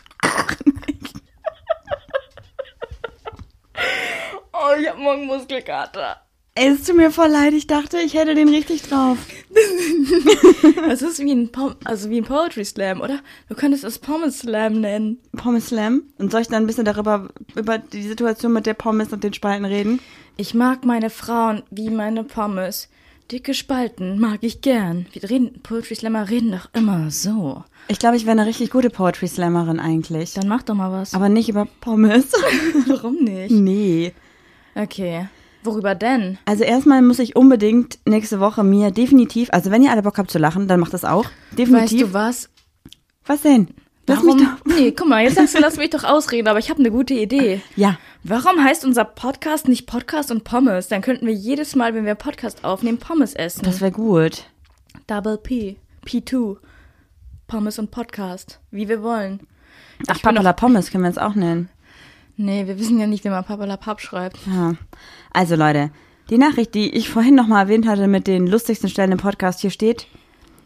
[4.53, 6.21] Oh, ich hab morgen Muskelkater.
[6.55, 7.53] Es tut mir voll leid.
[7.55, 9.19] Ich dachte, ich hätte den richtig drauf.
[10.89, 13.21] Das ist wie ein, Pom also wie ein Poetry Slam, oder?
[13.49, 15.19] Du könntest es Pommes Slam nennen.
[15.37, 16.03] Pommes Slam.
[16.19, 19.33] Und soll ich dann ein bisschen darüber, über die Situation mit der Pommes und den
[19.33, 20.01] Spalten reden?
[20.37, 22.89] Ich mag meine Frauen wie meine Pommes.
[23.31, 25.07] Dicke Spalten mag ich gern.
[25.13, 27.65] Wir reden, Poetry Slammer reden doch immer so.
[27.89, 30.35] Ich glaube, ich wäre eine richtig gute Poetry Slammerin eigentlich.
[30.35, 31.15] Dann mach doch mal was.
[31.15, 32.33] Aber nicht über Pommes.
[32.87, 33.51] warum nicht?
[33.51, 34.13] nee.
[34.75, 35.29] Okay.
[35.65, 36.39] Worüber denn?
[36.45, 40.31] Also erstmal muss ich unbedingt nächste Woche mir definitiv, also wenn ihr alle Bock habt
[40.31, 41.27] zu lachen, dann macht das auch.
[41.53, 42.03] Definitiv.
[42.03, 42.51] Weißt du was?
[43.27, 43.69] Was denn?
[44.09, 44.37] Lass Warum?
[44.37, 44.65] mich doch.
[44.77, 47.15] Nee, guck mal, jetzt sagst du, lass mich doch ausreden, aber ich habe eine gute
[47.15, 47.61] Idee.
[47.77, 47.99] Ja.
[48.25, 50.89] Warum heißt unser Podcast nicht Podcast und Pommes?
[50.89, 53.63] Dann könnten wir jedes Mal, wenn wir Podcast aufnehmen, Pommes essen.
[53.63, 54.45] Das wäre gut.
[55.07, 55.77] Double P.
[56.05, 56.57] P2.
[57.47, 58.61] Pommes und Podcast.
[58.71, 59.47] Wie wir wollen.
[60.09, 61.69] Ach, Papala Pommes können wir uns auch nennen.
[62.37, 64.39] Nee, wir wissen ja nicht, wie man Papalapap schreibt.
[64.47, 64.75] Ja.
[65.33, 65.91] Also Leute,
[66.31, 69.71] die Nachricht, die ich vorhin nochmal erwähnt hatte mit den lustigsten Stellen im Podcast, hier
[69.71, 70.07] steht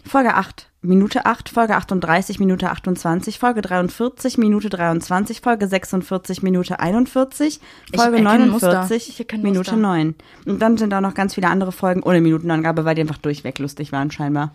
[0.04, 6.78] Folge 8, Minute 8, Folge 38, Minute 28, Folge 43, Minute 23, Folge 46, Minute
[6.78, 7.60] 41,
[7.90, 8.68] Ich Folge erkenne ein Muster.
[8.68, 9.76] 49, Ich erkenne Minute Muster.
[9.76, 10.14] 9.
[10.46, 13.58] Und dann sind da noch ganz viele andere Folgen ohne Minutenangabe, weil die einfach durchweg
[13.58, 14.54] lustig waren scheinbar.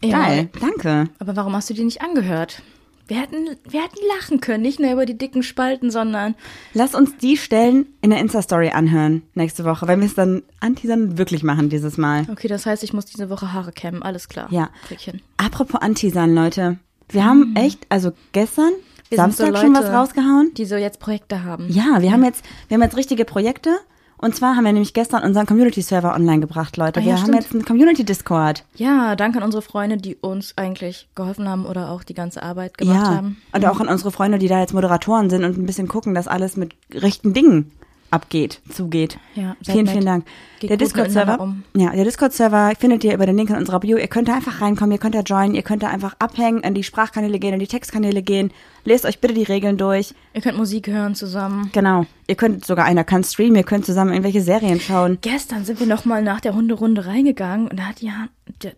[0.00, 1.10] Geil, danke.
[1.18, 2.62] Aber warum hast du die nicht angehört?
[3.08, 6.34] Wir hätten, wir hätten lachen können, nicht nur über die dicken Spalten, sondern
[6.74, 11.16] Lass uns die Stellen in der Insta-Story anhören nächste Woche, wenn wir es dann anteasern
[11.18, 12.26] wirklich machen dieses Mal.
[12.30, 14.48] okay, das heißt, ich muss diese Woche Haare kämmen, alles klar.
[14.50, 14.70] Ja.
[14.88, 15.22] Kriegchen.
[15.36, 16.78] Apropos Anteasern, Leute.
[17.08, 19.10] Wir haben echt, also gestern, Mhm.
[19.10, 19.94] Wir sind so Samstag schon was Leute.
[19.94, 20.50] rausgehauen.
[20.56, 21.68] Die so jetzt Projekte haben.
[21.70, 23.70] Ja, wir haben jetzt, wir haben jetzt richtige Projekte.
[24.18, 27.00] Und zwar haben wir nämlich gestern unseren Community-Server online gebracht, Leute.
[27.00, 27.42] Ah, wir ja, haben stimmt.
[27.42, 28.64] jetzt einen Community-Discord.
[28.76, 32.78] Ja, danke an unsere Freunde, die uns eigentlich geholfen haben oder auch die ganze Arbeit
[32.78, 33.16] gemacht Ja.
[33.16, 33.36] haben.
[33.52, 36.28] Und auch an unsere Freunde, die da jetzt Moderatoren sind und ein bisschen gucken, dass
[36.28, 37.72] alles mit rechten Dingen
[38.10, 39.18] abgeht, zugeht.
[39.34, 39.90] Ja, vielen, nett.
[39.90, 40.24] vielen Dank.
[40.60, 43.96] Geht der Discord-Server, miteinander ja, der Discord-Server findet ihr über den Link in unserer Bio.
[43.98, 46.74] Ihr könnt da einfach reinkommen, ihr könnt da joinen, ihr könnt da einfach abhängen, in
[46.74, 48.52] die Sprachkanäle gehen, in die Textkanäle gehen.
[48.84, 50.14] Lest euch bitte die Regeln durch.
[50.32, 51.70] Ihr könnt Musik hören zusammen.
[51.72, 52.06] Genau.
[52.26, 55.18] Ihr könnt sogar einer kann streamen, ihr könnt zusammen irgendwelche Serien schauen.
[55.20, 58.28] Gestern sind wir noch mal nach der Hunderunde reingegangen und da hat ja,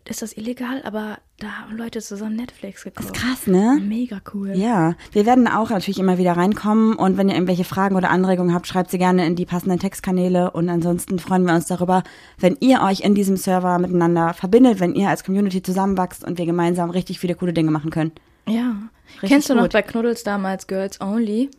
[0.09, 3.15] ist das illegal, aber da haben Leute zusammen Netflix geguckt.
[3.15, 3.79] Krass, ne?
[3.81, 4.57] Mega cool.
[4.57, 8.53] Ja, wir werden auch natürlich immer wieder reinkommen und wenn ihr irgendwelche Fragen oder Anregungen
[8.53, 12.03] habt, schreibt sie gerne in die passenden Textkanäle und ansonsten freuen wir uns darüber,
[12.39, 16.47] wenn ihr euch in diesem Server miteinander verbindet, wenn ihr als Community zusammenwachst und wir
[16.47, 18.13] gemeinsam richtig viele coole Dinge machen können.
[18.49, 18.75] Ja.
[19.15, 19.73] Richtig Kennst du noch gut.
[19.73, 21.51] bei Knuddels damals Girls Only?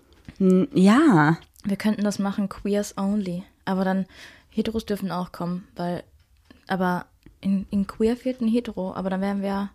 [0.74, 3.44] Ja, Wir könnten das machen, Queers Only.
[3.66, 4.06] Aber dann,
[4.50, 6.04] Heteros dürfen auch kommen, weil,
[6.68, 7.06] aber
[7.42, 9.70] in, in Queer fehlt ein Hetero, aber dann wären wir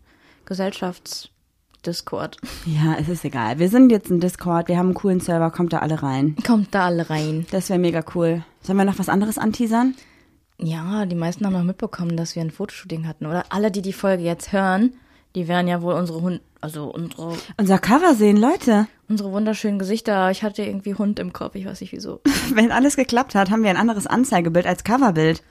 [0.47, 2.37] Gesellschaftsdiscord.
[2.67, 3.59] ja, es ist egal.
[3.59, 6.37] Wir sind jetzt in Discord, wir haben einen coolen Server, kommt da alle rein.
[6.47, 7.47] Kommt da alle rein.
[7.51, 8.43] Das wäre mega cool.
[8.63, 9.95] Sollen wir noch was anderes anteasern?
[10.59, 13.27] Ja, die meisten haben noch mitbekommen, dass wir ein Fotoshooting hatten.
[13.27, 14.95] Oder alle, die die Folge jetzt hören,
[15.35, 18.87] die werden ja wohl unsere Hund, also unsere, Unser Cover sehen, Leute.
[19.09, 20.31] unsere wunderschönen Gesichter.
[20.31, 22.21] Ich hatte irgendwie Hund im Kopf, ich weiß nicht wieso.
[22.55, 25.43] Wenn alles geklappt hat, haben wir ein anderes Anzeigebild als Coverbild.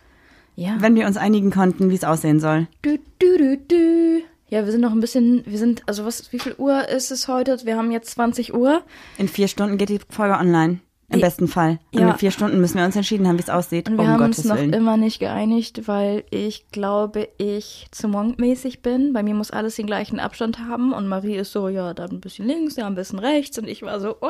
[0.56, 0.78] Ja.
[0.80, 2.68] Wenn wir uns einigen konnten, wie es aussehen soll.
[2.82, 4.22] Du, du, du, du.
[4.50, 7.28] Ja, wir sind noch ein bisschen, wir sind, also was, wie viel Uhr ist es
[7.28, 7.58] heute?
[7.64, 8.84] Wir haben jetzt 20 Uhr.
[9.18, 10.80] In vier Stunden geht die Folge online.
[11.10, 11.80] Im besten Fall.
[11.94, 12.10] Und Ja.
[12.12, 13.88] in vier Stunden müssen wir uns entschieden haben, wie es aussieht.
[13.88, 14.74] Und wir um haben Gottes uns noch Willen.
[14.74, 19.14] immer nicht geeinigt, weil ich glaube, ich zu monkmäßig bin.
[19.14, 20.92] Bei mir muss alles den gleichen Abstand haben.
[20.92, 23.60] Und Marie ist so, ja, da ein bisschen links, da ein bisschen rechts.
[23.60, 24.30] Und ich war so, oh.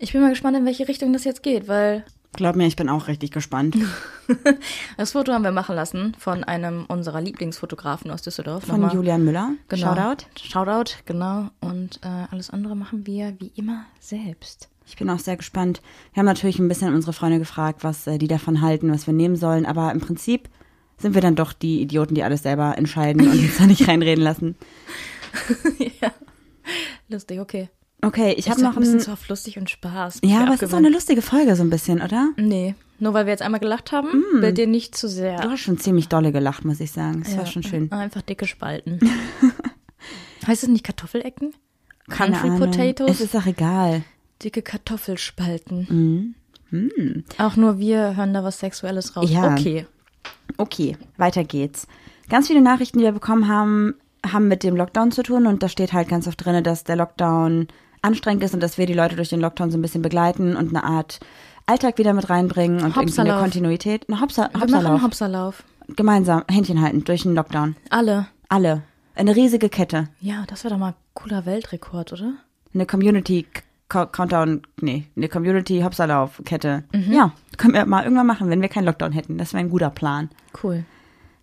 [0.00, 2.88] Ich bin mal gespannt, in welche Richtung das jetzt geht, weil Glaub mir, ich bin
[2.88, 3.76] auch richtig gespannt.
[4.96, 8.64] das Foto haben wir machen lassen von einem unserer Lieblingsfotografen aus Düsseldorf.
[8.64, 9.50] Von Nochmal- Julian Müller.
[9.68, 9.94] Genau.
[9.94, 10.24] Shoutout.
[10.40, 11.50] Shoutout, genau.
[11.60, 14.68] Und äh, alles andere machen wir wie immer selbst.
[14.86, 15.82] Ich bin auch sehr gespannt.
[16.12, 19.14] Wir haben natürlich ein bisschen unsere Freunde gefragt, was äh, die davon halten, was wir
[19.14, 19.66] nehmen sollen.
[19.66, 20.48] Aber im Prinzip
[20.98, 24.22] sind wir dann doch die Idioten, die alles selber entscheiden und uns da nicht reinreden
[24.22, 24.56] lassen.
[26.00, 26.12] ja.
[27.08, 27.70] Lustig, okay.
[28.02, 30.20] Okay, ich habe noch ein bisschen zu oft lustig und Spaß.
[30.24, 32.30] Ja, aber es ist auch eine lustige Folge so ein bisschen, oder?
[32.36, 35.40] Nee, nur weil wir jetzt einmal gelacht haben, will dir nicht zu sehr.
[35.40, 37.22] Du hast schon ziemlich dolle gelacht, muss ich sagen.
[37.26, 37.90] Es war schon schön.
[37.92, 39.00] Einfach dicke Spalten.
[40.46, 41.54] heißt es nicht Kartoffelecken?
[42.10, 42.50] Country.
[42.58, 43.12] Potatoes?
[43.12, 44.02] Es ist auch egal.
[44.42, 46.34] Dicke Kartoffelspalten.
[47.38, 49.30] Auch nur wir hören da was Sexuelles raus.
[49.30, 49.52] Ja.
[49.52, 49.86] Okay.
[50.58, 51.86] Okay, weiter geht's.
[52.28, 53.94] Ganz viele Nachrichten, die wir bekommen haben,
[54.30, 56.96] haben mit dem Lockdown zu tun und da steht halt ganz oft drin, dass der
[56.96, 57.68] Lockdown
[58.02, 60.70] anstrengend ist und dass wir die Leute durch den Lockdown so ein bisschen begleiten und
[60.70, 61.20] eine Art
[61.66, 63.38] Alltag wieder mit reinbringen und irgendwie eine.
[63.38, 64.08] Kontinuität.
[64.08, 65.62] Eine Hopsa Wir machen Hopserlauf.
[65.96, 67.76] Gemeinsam Händchen halten durch den Lockdown.
[67.90, 68.26] Alle.
[68.48, 68.82] Alle.
[69.14, 70.08] Eine riesige Kette.
[70.20, 72.34] Ja, das wäre doch mal ein cooler Weltrekord, oder?
[72.72, 73.46] Eine Community
[73.88, 76.84] Co- Countdown, nee, eine Community Hopserlauf Kette.
[77.10, 79.36] Ja, können wir mal irgendwann machen, wenn wir keinen Lockdown hätten.
[79.36, 80.30] Das wäre ein guter Plan.
[80.62, 80.84] Cool.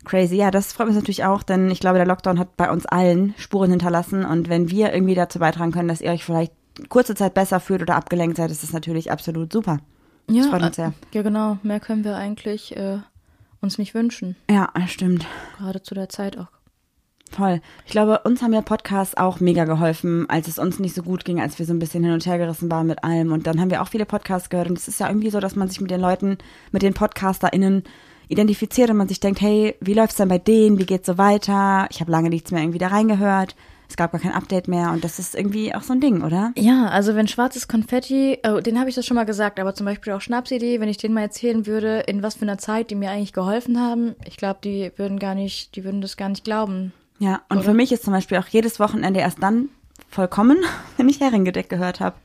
[0.07, 0.35] Crazy.
[0.35, 3.33] Ja, das freut mich natürlich auch, denn ich glaube, der Lockdown hat bei uns allen
[3.37, 6.53] Spuren hinterlassen und wenn wir irgendwie dazu beitragen können, dass ihr euch vielleicht
[6.89, 9.79] kurze Zeit besser fühlt oder abgelenkt seid, ist das natürlich absolut super.
[10.29, 10.87] Ja, Das freut uns sehr.
[10.87, 11.57] äh, ja, genau.
[11.63, 12.99] Mehr können wir eigentlich äh,
[13.61, 14.35] uns nicht wünschen.
[14.49, 15.25] Ja, stimmt.
[15.57, 16.47] Gerade zu der Zeit auch.
[17.31, 17.61] Voll.
[17.85, 21.25] Ich glaube, uns haben ja Podcasts auch mega geholfen, als es uns nicht so gut
[21.25, 23.33] ging, als wir so ein bisschen hin und her gerissen waren mit allem.
[23.33, 24.69] Und dann haben wir auch viele Podcasts gehört.
[24.69, 26.37] Und es ist ja irgendwie so, dass man sich mit den Leuten,
[26.71, 27.83] mit den PodcasterInnen
[28.27, 30.79] identifiziert und man sich denkt, hey, wie läuft's denn bei denen?
[30.79, 31.87] Wie geht's so weiter?
[31.91, 33.55] Ich habe lange nichts mehr irgendwie da reingehört.
[33.89, 34.91] Es gab gar kein Update mehr.
[34.91, 36.51] Und das ist irgendwie auch so ein Ding, oder?
[36.57, 39.85] Ja, also wenn schwarzes Konfetti, oh, den habe ich das schon mal gesagt, aber zum
[39.85, 42.95] Beispiel auch Schnapsidee, wenn ich den mal erzählen würde, in was für einer Zeit die
[42.95, 46.43] mir eigentlich geholfen haben, ich glaube, die würden gar nicht, die würden das gar nicht
[46.43, 46.91] glauben.
[47.19, 49.69] Ja, und für mich ist zum Beispiel auch jedes Wochenende erst dann
[50.09, 50.57] vollkommen,
[50.97, 52.17] wenn ich Herrengedeck gehört habe.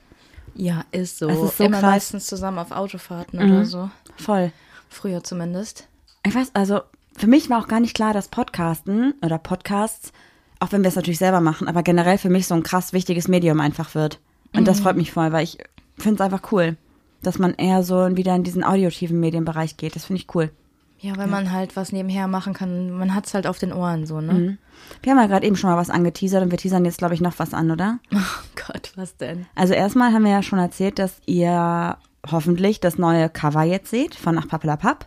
[0.55, 1.29] Ja, ist so.
[1.29, 1.91] Es ist so Immer krass.
[1.91, 3.89] meistens zusammen auf Autofahrten oder so.
[4.17, 4.53] Voll.
[4.91, 5.89] Früher zumindest.
[6.25, 6.81] Ich weiß, also
[7.17, 10.13] für mich war auch gar nicht klar, dass Podcasten oder Podcasts,
[10.61, 13.29] auch wenn wir es natürlich selber machen, aber generell für mich so ein krass wichtiges
[13.29, 14.21] Medium einfach wird.
[14.55, 15.59] Und das freut mich voll, weil ich
[15.97, 16.77] finde es einfach cool,
[17.23, 19.97] dass man eher so wieder in diesen audiotiven Medienbereich geht.
[19.97, 20.51] Das finde ich cool.
[21.03, 22.93] Ja, weil man halt was nebenher machen kann.
[22.93, 24.57] Man hat's halt auf den Ohren so, ne?
[25.03, 27.21] Wir haben ja gerade eben schon mal was angeteasert und wir teasern jetzt, glaube ich,
[27.21, 27.99] noch was an, oder?
[28.15, 29.47] Oh Gott, was denn?
[29.57, 31.97] Also erstmal haben wir ja schon erzählt, dass ihr
[32.31, 35.07] hoffentlich das neue Cover jetzt seht von Nach Pappelapapp.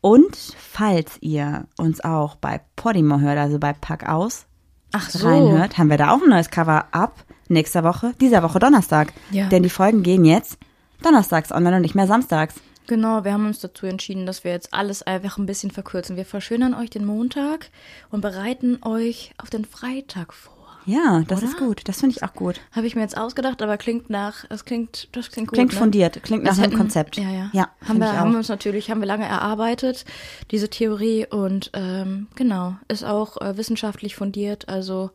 [0.00, 4.46] Und falls ihr uns auch bei Podimo hört, also bei Pack aus,
[4.92, 5.26] Ach so.
[5.26, 9.12] reinhört, haben wir da auch ein neues Cover ab nächster Woche, dieser Woche Donnerstag.
[9.30, 9.48] Ja.
[9.48, 10.58] Denn die Folgen gehen jetzt
[11.02, 12.54] donnerstags online und nicht mehr samstags.
[12.86, 16.16] Genau, wir haben uns dazu entschieden, dass wir jetzt alles einfach ein bisschen verkürzen.
[16.16, 17.70] Wir verschönern euch den Montag
[18.10, 20.57] und bereiten euch auf den Freitag vor.
[20.88, 21.48] Ja, das Oder?
[21.48, 21.82] ist gut.
[21.86, 22.60] Das finde ich auch gut.
[22.72, 25.54] Habe ich mir jetzt ausgedacht, aber klingt nach, das klingt, das klingt gut.
[25.56, 25.78] Klingt ne?
[25.78, 27.16] fundiert, klingt nach Das einem hätten- Konzept.
[27.18, 27.50] Ja, ja.
[27.52, 30.04] Ja, haben wir, haben wir uns natürlich, haben wir lange erarbeitet,
[30.50, 34.68] diese Theorie und ähm, genau, ist auch äh, wissenschaftlich fundiert.
[34.68, 35.10] Also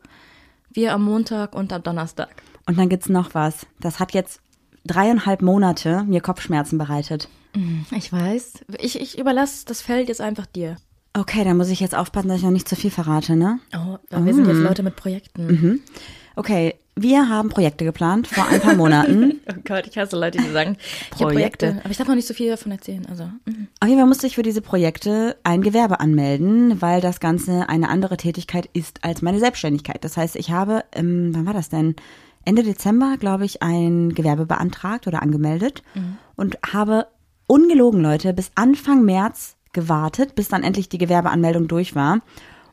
[0.72, 2.30] wir am Montag und am Donnerstag.
[2.66, 3.66] Und dann gibt's noch was.
[3.80, 4.40] Das hat jetzt
[4.86, 7.28] dreieinhalb Monate mir Kopfschmerzen bereitet.
[7.92, 8.64] Ich weiß.
[8.80, 10.76] Ich, ich überlasse das Feld jetzt einfach dir.
[11.16, 13.60] Okay, dann muss ich jetzt aufpassen, dass ich noch nicht zu viel verrate, ne?
[13.74, 15.80] Oh, wir sind jetzt Leute mit Projekten.
[16.36, 19.40] Okay, wir haben Projekte geplant vor ein paar Monaten.
[19.50, 20.76] Oh Gott, ich hasse Leute, die sagen,
[21.14, 21.66] ich habe Projekte.
[21.66, 21.84] Projekte.
[21.84, 23.04] Aber ich darf noch nicht so viel davon erzählen.
[23.10, 23.68] Also, mhm.
[23.80, 27.88] Auf jeden Fall musste ich für diese Projekte ein Gewerbe anmelden, weil das Ganze eine
[27.88, 30.02] andere Tätigkeit ist als meine Selbstständigkeit.
[30.02, 31.94] Das heißt, ich habe, ähm, wann war das denn?
[32.44, 35.82] Ende Dezember, glaube ich, ein Gewerbe beantragt oder angemeldet
[36.36, 37.06] und habe
[37.46, 42.20] ungelogen, Leute, bis Anfang März gewartet, bis dann endlich die Gewerbeanmeldung durch war,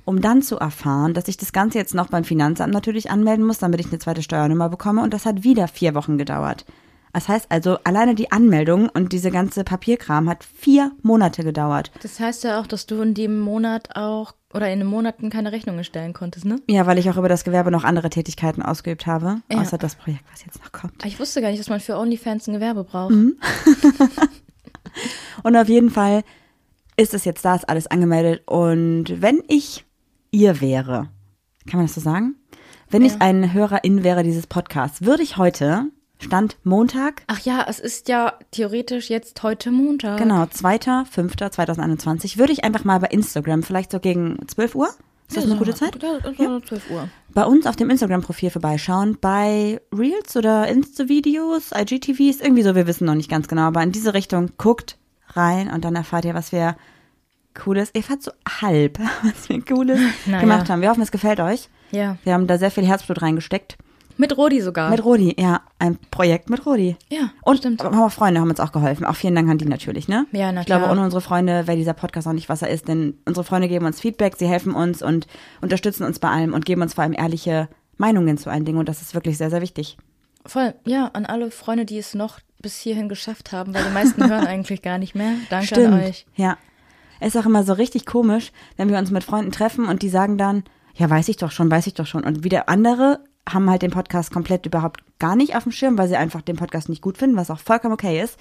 [0.06, 3.60] um dann zu erfahren, dass ich das Ganze jetzt noch beim Finanzamt natürlich anmelden muss,
[3.60, 5.04] damit ich eine zweite Steuernummer bekomme.
[5.04, 6.66] Und das hat wieder vier Wochen gedauert.
[7.14, 11.92] Das heißt also, alleine die Anmeldung und diese ganze Papierkram hat vier Monate gedauert.
[12.02, 15.52] das heißt ja auch, dass du in dem Monat auch oder in den Monaten keine
[15.52, 16.58] Rechnungen stellen konntest, ne?
[16.70, 19.60] Ja, weil ich auch über das Gewerbe noch andere Tätigkeiten ausgeübt habe, Ja.
[19.60, 21.04] außer das Projekt, was jetzt noch kommt.
[21.06, 23.14] Ich wusste gar nicht, dass man für OnlyFans ein Gewerbe braucht.
[25.44, 26.24] Und auf jeden Fall
[26.98, 28.44] ist es jetzt da, ist alles angemeldet.
[28.48, 29.86] Und wenn ich
[30.32, 31.10] ihr wäre,
[31.70, 32.36] kann man das so sagen?
[32.90, 35.86] Wenn ich ein Hörerin wäre dieses Podcasts, würde ich heute,
[36.20, 40.18] Stand Montag, Ach ja, es ist ja theoretisch jetzt heute Montag.
[40.18, 44.90] genau, 2.5.2021, würde ich einfach mal bei Instagram, vielleicht so gegen 12 Uhr,
[45.28, 45.98] ist das eine gute Zeit?
[46.04, 46.20] Ja,
[46.50, 47.08] war 12 Uhr.
[47.34, 53.06] bei uns auf dem Instagram-Profil vorbeischauen, bei Reels oder Insta-Videos, IGTVs, irgendwie so, wir wissen
[53.06, 54.98] noch nicht ganz genau, aber in diese Richtung guckt
[55.36, 56.76] rein und dann erfahrt ihr, was wir
[57.54, 60.42] Cooles, ihr erfahrt so halb, was wir Cooles Naja.
[60.42, 60.82] gemacht haben.
[60.82, 61.70] Wir hoffen, es gefällt euch.
[61.92, 62.18] Ja.
[62.24, 63.78] Wir haben da sehr viel Herzblut reingesteckt.
[64.18, 64.90] Mit Rodi sogar.
[64.92, 66.96] Mit Rodi, ja, ein Projekt mit Rodi.
[67.10, 67.82] Ja, Und stimmt.
[67.84, 69.04] aber Freunde haben uns auch geholfen.
[69.06, 70.28] Auch vielen Dank an die natürlich, ne?
[70.32, 72.88] Ja, na Ich glaube, ohne unsere Freunde wäre dieser Podcast auch nicht, was er ist,
[72.88, 75.28] denn unsere Freunde geben uns Feedback, sie helfen uns und
[75.62, 77.68] unterstützen uns bei allem und geben uns vor allem ehrliche
[77.98, 79.98] Meinungen zu allen Dingen und das ist wirklich sehr, sehr wichtig.
[80.46, 84.28] Voll, ja, an alle Freunde, die es noch bis hierhin geschafft haben, weil die meisten
[84.28, 85.34] hören eigentlich gar nicht mehr.
[85.50, 86.26] Danke an euch.
[86.36, 86.58] Ja.
[87.20, 90.10] Es ist auch immer so richtig komisch, wenn wir uns mit Freunden treffen und die
[90.10, 90.64] sagen dann,
[90.96, 92.24] ja, weiß ich doch schon, weiß ich doch schon.
[92.24, 96.08] Und wieder andere haben halt den Podcast komplett überhaupt gar nicht auf dem Schirm, weil
[96.08, 98.38] sie einfach den Podcast nicht gut finden, was auch vollkommen okay ist.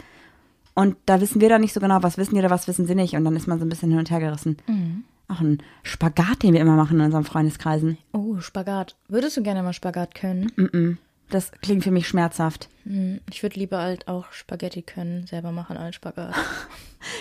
[0.75, 2.95] Und da wissen wir dann nicht so genau, was wissen die oder was wissen sie
[2.95, 3.15] nicht.
[3.15, 4.57] Und dann ist man so ein bisschen hin und her gerissen.
[4.67, 5.05] Mhm.
[5.29, 7.99] Auch ein Spagat, den wir immer machen in unseren Freundeskreisen.
[8.13, 8.97] Oh, Spagat.
[9.09, 10.99] Würdest du gerne mal Spagat können?
[11.31, 12.69] Das klingt für mich schmerzhaft.
[12.85, 16.35] Hm, Ich würde lieber halt auch Spaghetti können, selber machen als Spagat.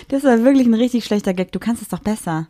[0.08, 1.52] Das war wirklich ein richtig schlechter Gag.
[1.52, 2.48] Du kannst es doch besser.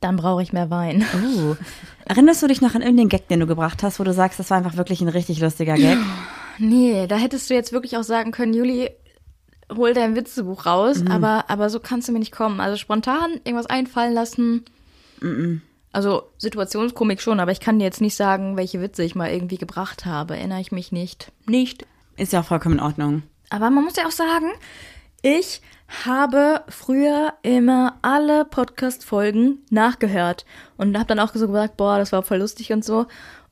[0.00, 1.02] Dann brauche ich mehr Wein.
[1.14, 1.56] Oh.
[2.04, 4.50] Erinnerst du dich noch an irgendeinen Gag, den du gebracht hast, wo du sagst, das
[4.50, 5.96] war einfach wirklich ein richtig lustiger Gag?
[6.60, 8.90] Nee, da hättest du jetzt wirklich auch sagen können, Juli,
[9.74, 11.10] hol dein Witzebuch raus, Mhm.
[11.12, 12.58] aber, aber so kannst du mir nicht kommen.
[12.60, 14.64] Also spontan irgendwas einfallen lassen.
[15.92, 19.58] Also Situationskomik schon, aber ich kann dir jetzt nicht sagen, welche Witze ich mal irgendwie
[19.58, 20.36] gebracht habe.
[20.36, 21.32] Erinnere ich mich nicht.
[21.46, 21.86] Nicht.
[22.16, 23.22] Ist ja auch vollkommen in Ordnung.
[23.50, 24.50] Aber man muss ja auch sagen,
[25.22, 25.62] ich
[26.04, 30.44] habe früher immer alle Podcast-Folgen nachgehört
[30.76, 33.06] und habe dann auch so gesagt, boah, das war voll lustig und so.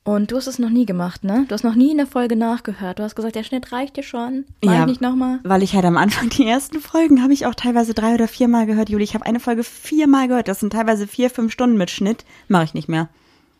[0.06, 1.44] Und du hast es noch nie gemacht, ne?
[1.48, 2.98] Du hast noch nie eine Folge nachgehört.
[2.98, 4.44] Du hast gesagt, der Schnitt reicht dir schon.
[4.64, 4.80] Mach Ja.
[4.82, 5.40] ich nicht nochmal.
[5.42, 8.66] Weil ich halt am Anfang die ersten Folgen habe ich auch teilweise drei oder viermal
[8.66, 8.88] gehört.
[8.88, 10.46] Juli, ich habe eine Folge viermal gehört.
[10.48, 12.24] Das sind teilweise vier, fünf Stunden mit Schnitt.
[12.48, 13.08] Mache ich nicht mehr.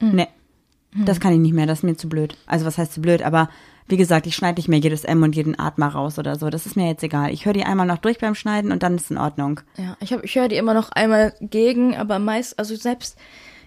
[0.01, 0.28] Nee.
[1.05, 1.66] Das kann ich nicht mehr.
[1.66, 2.36] Das ist mir zu blöd.
[2.47, 3.22] Also was heißt zu blöd?
[3.22, 3.51] Aber
[3.88, 6.49] wie gesagt, ich schneide nicht mehr jedes M und jeden Atmer raus oder so.
[6.49, 7.32] Das ist mir jetzt egal.
[7.32, 9.61] Ich höre die einmal noch durch beim Schneiden und dann ist in Ordnung.
[9.76, 13.16] Ja, ich, hab- ich höre die immer noch einmal gegen, aber meist, also selbst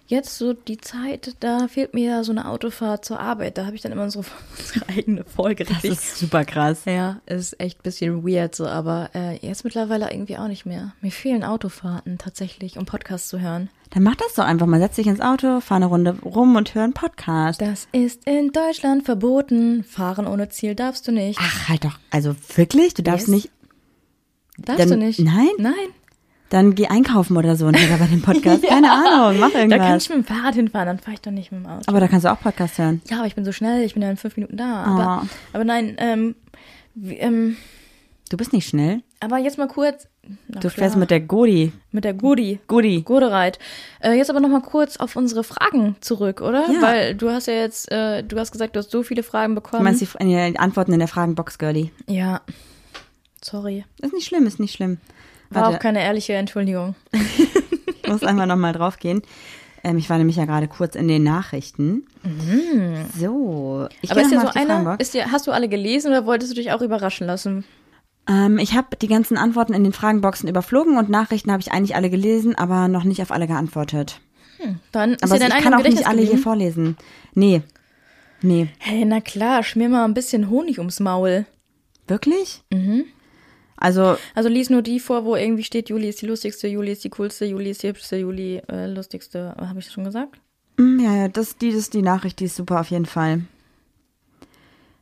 [0.10, 3.58] jetzt so die Zeit, da fehlt mir ja so eine Autofahrt zur Arbeit.
[3.58, 4.26] Da habe ich dann immer unsere,
[4.58, 6.82] unsere eigene Folge Das richtig ist super krass.
[6.86, 10.94] Ja, ist echt ein bisschen weird so, aber äh, jetzt mittlerweile irgendwie auch nicht mehr.
[11.02, 13.70] Mir fehlen Autofahrten tatsächlich, um Podcasts zu hören.
[13.92, 14.80] Dann mach das doch einfach mal.
[14.80, 17.62] Setz dich ins Auto, fahr eine Runde rum und hör einen Podcast.
[17.62, 19.84] Das ist in Deutschland verboten.
[19.84, 21.40] Fahren ohne Ziel darfst du nicht.
[21.42, 21.98] Ach, halt doch.
[22.12, 22.94] Also wirklich?
[22.94, 23.36] Du darfst Yes.
[23.36, 23.50] nicht.
[24.58, 25.20] darfst dann- du nicht?
[25.20, 25.50] nein?
[25.58, 25.74] Nein.
[26.50, 28.64] Dann geh einkaufen oder so und hör bei dem Podcast.
[28.68, 30.04] Keine Ahnung, mach Da kann irgendwas.
[30.04, 31.84] ich mit dem Fahrrad hinfahren, dann fahre ich doch nicht mit dem Auto.
[31.88, 33.02] Aber da kannst du auch Podcast hören.
[33.10, 34.84] ja, aber ich bin so schnell, ich bin ja in fünf Minuten da.
[34.84, 35.28] Aber, Oh.
[35.54, 36.36] aber nein, ähm,
[36.96, 37.56] wie, ähm,
[38.30, 39.02] Du bist nicht schnell.
[39.20, 40.08] aber jetzt mal kurz.
[40.48, 41.72] Na Du klar, fährst mit der Godi.
[41.92, 42.60] mit der Gudi.
[42.68, 43.02] Gudi.
[43.02, 43.58] Gudereit.
[44.00, 46.70] Äh, jetzt aber noch mal kurz auf unsere Fragen zurück, oder?
[46.72, 46.82] Ja.
[46.82, 49.62] Weil du hast ja jetzt, äh, du hast gesagt, du hast so viele Fragen Du
[49.62, 49.84] bekommen.
[49.84, 51.90] meinst die, die Antworten in der Fragenbox, Girlie.
[52.08, 52.42] Ja.
[53.44, 53.86] Sorry.
[54.02, 54.98] Ist nicht schlimm, ist nicht schlimm.
[55.50, 56.96] War Warte, auch keine ehrliche Entschuldigung.
[57.12, 59.22] ich muss einmal nochmal draufgehen.
[59.84, 62.06] Ähm, ich war nämlich ja gerade kurz in den Nachrichten.
[63.18, 63.88] So.
[64.02, 64.18] Ich Mhm.
[64.18, 65.02] Aber ist mal so Fragenbox.
[65.02, 67.64] ist dir, hast du alle gelesen oder wolltest du dich auch überraschen lassen?
[68.28, 71.96] Ähm, ich habe die ganzen Antworten in den Fragenboxen überflogen und Nachrichten habe ich eigentlich
[71.96, 74.20] alle gelesen, aber noch nicht auf alle geantwortet.
[74.92, 76.98] Dann ist Aber dir dein ich kann auch Gedächtnis nicht alle hier vorlesen.
[77.34, 77.62] Nee.
[78.42, 78.68] Nee.
[78.78, 81.46] Hey, na klar, schmier mal ein bisschen Honig ums Maul.
[82.08, 82.62] Wirklich?
[82.72, 83.06] Mhm.
[83.80, 87.04] Also, Also lies nur die vor, wo irgendwie steht, Juli ist die lustigste, Juli ist
[87.04, 89.56] die coolste, Juli ist die hübschste, Juli äh, lustigste.
[89.60, 90.40] Habe ich das schon gesagt?
[90.78, 93.42] mm, ja, ja, das, die, das, die Nachricht, die ist super auf jeden Fall.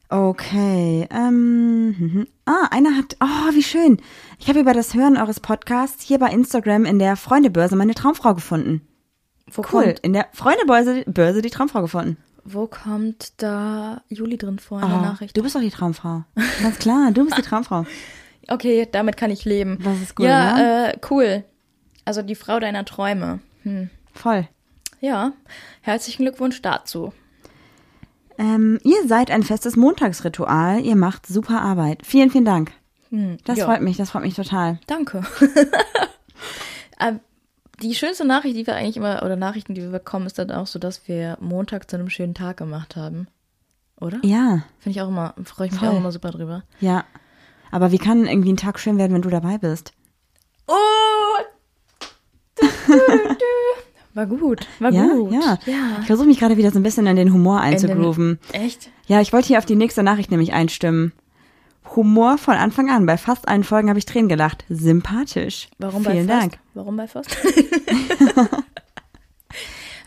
[0.09, 1.05] Okay.
[1.11, 2.27] Ähm, mhm.
[2.45, 3.97] ah, einer hat, oh, wie schön.
[4.39, 8.33] Ich habe über das Hören eures Podcasts hier bei Instagram in der Freundebörse meine Traumfrau
[8.33, 8.81] gefunden.
[9.51, 9.83] Wo Cool.
[9.83, 12.17] kommt, In der Freundebörse Börse die Traumfrau gefunden.
[12.45, 15.35] wo kommt da Juli drin vor in Oh, der Nachricht?
[15.35, 16.23] du bist doch die Traumfrau.
[16.61, 17.85] Ganz klar, du bist die Traumfrau.
[18.49, 19.79] Okay, damit kann ich leben.
[19.83, 20.93] Das ist cool, Ja, ne?
[20.93, 21.43] äh, cool.
[22.05, 23.39] Also die Frau deiner Träume.
[23.63, 23.89] Hm.
[24.13, 24.47] Voll.
[25.01, 25.33] Ja,
[25.81, 27.13] herzlichen Glückwunsch dazu.
[28.39, 30.79] Ähm, ihr seid ein festes Montagsritual.
[30.81, 32.05] Ihr macht super Arbeit.
[32.05, 32.71] Vielen, vielen Dank.
[33.45, 33.65] Das ja.
[33.65, 34.79] freut mich, das freut mich total.
[34.87, 35.23] Danke.
[36.99, 37.19] Ähm,
[37.81, 40.65] die schönste Nachricht, die wir eigentlich immer, oder Nachrichten, die wir bekommen, ist dann auch
[40.65, 43.27] so, dass wir Montag zu einem schönen Tag gemacht haben.
[44.01, 44.19] Oder?
[44.23, 45.89] Ja, Finde ich auch immer, freue ich mich Voll.
[45.89, 46.63] auch immer super drüber.
[46.79, 47.03] ja.
[47.71, 49.93] Aber wie kann irgendwie ein Tag schön werden, wenn du dabei bist?
[50.67, 50.73] Oh!
[54.13, 55.31] War gut, war Ja, gut.
[55.31, 55.59] ja.
[55.67, 55.97] ja.
[56.01, 58.39] Ich versuche mich gerade wieder so ein bisschen in den Humor einzugrooven.
[58.51, 58.89] Echt?
[59.05, 61.11] Ja, ich wollte hier auf die nächste Nachricht nämlich einstimmen.
[61.95, 63.05] Humor von Anfang an.
[63.05, 64.65] Bei fast allen Folgen habe ich Tränen gelacht.
[64.69, 65.67] Sympathisch.
[65.77, 66.41] Warum Vielen bei Fast?
[66.41, 66.59] Dank.
[66.73, 67.29] Warum bei Fast?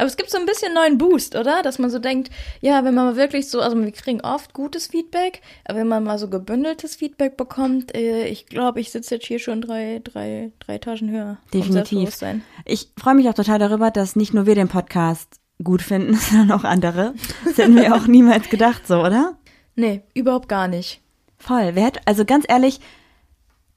[0.00, 1.62] Aber es gibt so ein bisschen neuen Boost, oder?
[1.62, 2.30] Dass man so denkt,
[2.62, 6.04] ja, wenn man mal wirklich so, also wir kriegen oft gutes Feedback, aber wenn man
[6.04, 10.52] mal so gebündeltes Feedback bekommt, äh, ich glaube, ich sitze jetzt hier schon drei, drei,
[10.58, 11.36] drei Etagen höher.
[11.52, 12.18] Definitiv.
[12.64, 16.58] Ich freue mich auch total darüber, dass nicht nur wir den Podcast gut finden, sondern
[16.58, 17.12] auch andere.
[17.44, 19.36] Das hätten wir auch niemals gedacht, so, oder?
[19.76, 21.02] Nee, überhaupt gar nicht.
[21.36, 21.72] Voll.
[21.74, 22.80] Wer hätte, also ganz ehrlich,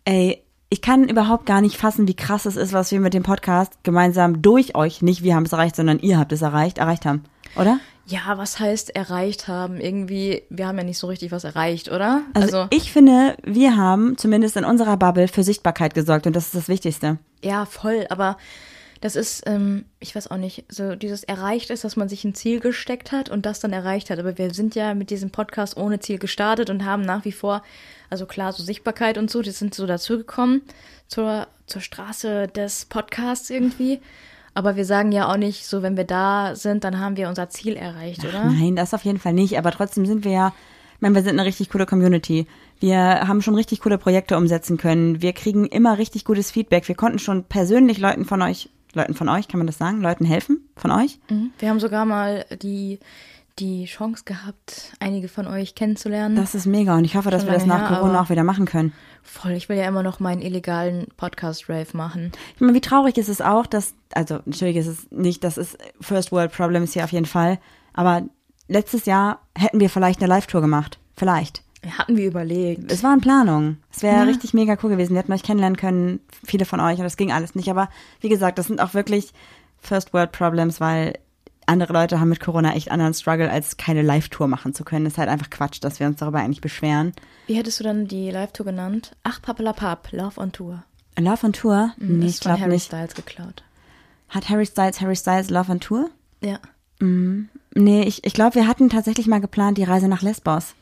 [0.05, 0.42] ey,
[0.73, 3.73] ich kann überhaupt gar nicht fassen, wie krass es ist, was wir mit dem Podcast
[3.83, 7.23] gemeinsam durch euch, nicht wir haben es erreicht, sondern ihr habt es erreicht, erreicht haben.
[7.55, 7.79] Oder?
[8.07, 9.79] Ja, was heißt erreicht haben?
[9.79, 12.23] Irgendwie, wir haben ja nicht so richtig was erreicht, oder?
[12.33, 16.55] Also, ich finde, wir haben zumindest in unserer Bubble für Sichtbarkeit gesorgt und das ist
[16.55, 17.19] das Wichtigste.
[17.43, 18.37] Ja, voll, aber
[19.03, 22.33] das ist, ähm, ich weiß auch nicht, so dieses erreicht ist, dass man sich ein
[22.33, 24.17] Ziel gesteckt hat und das dann erreicht hat.
[24.17, 27.61] Aber wir sind ja mit diesem Podcast ohne Ziel gestartet und haben nach wie vor,
[28.13, 30.61] also klar, so Sichtbarkeit und so, die sind so dazugekommen
[31.07, 33.99] zur, zur Straße des Podcasts irgendwie.
[34.53, 37.49] Aber wir sagen ja auch nicht, so wenn wir da sind, dann haben wir unser
[37.49, 38.45] Ziel erreicht, oder?
[38.45, 40.53] Nein, das auf jeden Fall nicht, aber trotzdem sind wir ja
[41.03, 42.47] meine, wir sind eine richtig coole Community.
[42.79, 42.97] Wir
[43.27, 45.21] haben schon richtig coole Projekte umsetzen können.
[45.21, 46.87] Wir kriegen immer richtig gutes Feedback.
[46.87, 50.01] Wir konnten schon persönlich Leuten von euch, Leuten von euch, kann man das sagen?
[50.01, 50.69] Leuten helfen?
[50.75, 51.19] Von euch?
[51.29, 51.51] Mhm.
[51.59, 52.99] Wir haben sogar mal die,
[53.59, 56.35] die Chance gehabt, einige von euch kennenzulernen.
[56.35, 58.65] Das ist mega und ich hoffe, dass wir das nach her, Corona auch wieder machen
[58.65, 58.93] können.
[59.21, 62.31] Voll, ich will ja immer noch meinen illegalen Podcast-Rave machen.
[62.55, 65.77] Ich meine, wie traurig ist es auch, dass, also natürlich ist es nicht, das ist
[66.01, 67.59] First World Problems hier auf jeden Fall,
[67.93, 68.23] aber
[68.67, 70.99] letztes Jahr hätten wir vielleicht eine Live-Tour gemacht.
[71.15, 71.63] Vielleicht.
[71.97, 72.91] Hatten wir überlegt.
[72.91, 73.77] Es war in Planung.
[73.91, 74.23] Es wäre ja.
[74.23, 75.13] richtig mega cool gewesen.
[75.13, 77.69] Wir hätten euch kennenlernen können, viele von euch, und das ging alles nicht.
[77.69, 77.89] Aber
[78.21, 79.33] wie gesagt, das sind auch wirklich
[79.79, 81.19] First World Problems, weil
[81.67, 85.05] andere Leute haben mit Corona echt anderen Struggle, als keine Live-Tour machen zu können.
[85.05, 87.13] Das ist halt einfach Quatsch, dass wir uns darüber eigentlich beschweren.
[87.47, 89.15] Wie hättest du dann die Live-Tour genannt?
[89.23, 90.83] Ach, Pappelapap, Love on Tour.
[91.17, 91.93] Love on Tour?
[91.97, 92.85] Mhm, nee, ich glaube nicht.
[92.85, 93.63] Styles geklaut.
[94.29, 96.09] Hat Harry Styles Harry Styles Love on Tour?
[96.41, 96.59] Ja.
[96.99, 97.49] Mhm.
[97.75, 100.73] Nee, ich, ich glaube, wir hatten tatsächlich mal geplant die Reise nach Lesbos.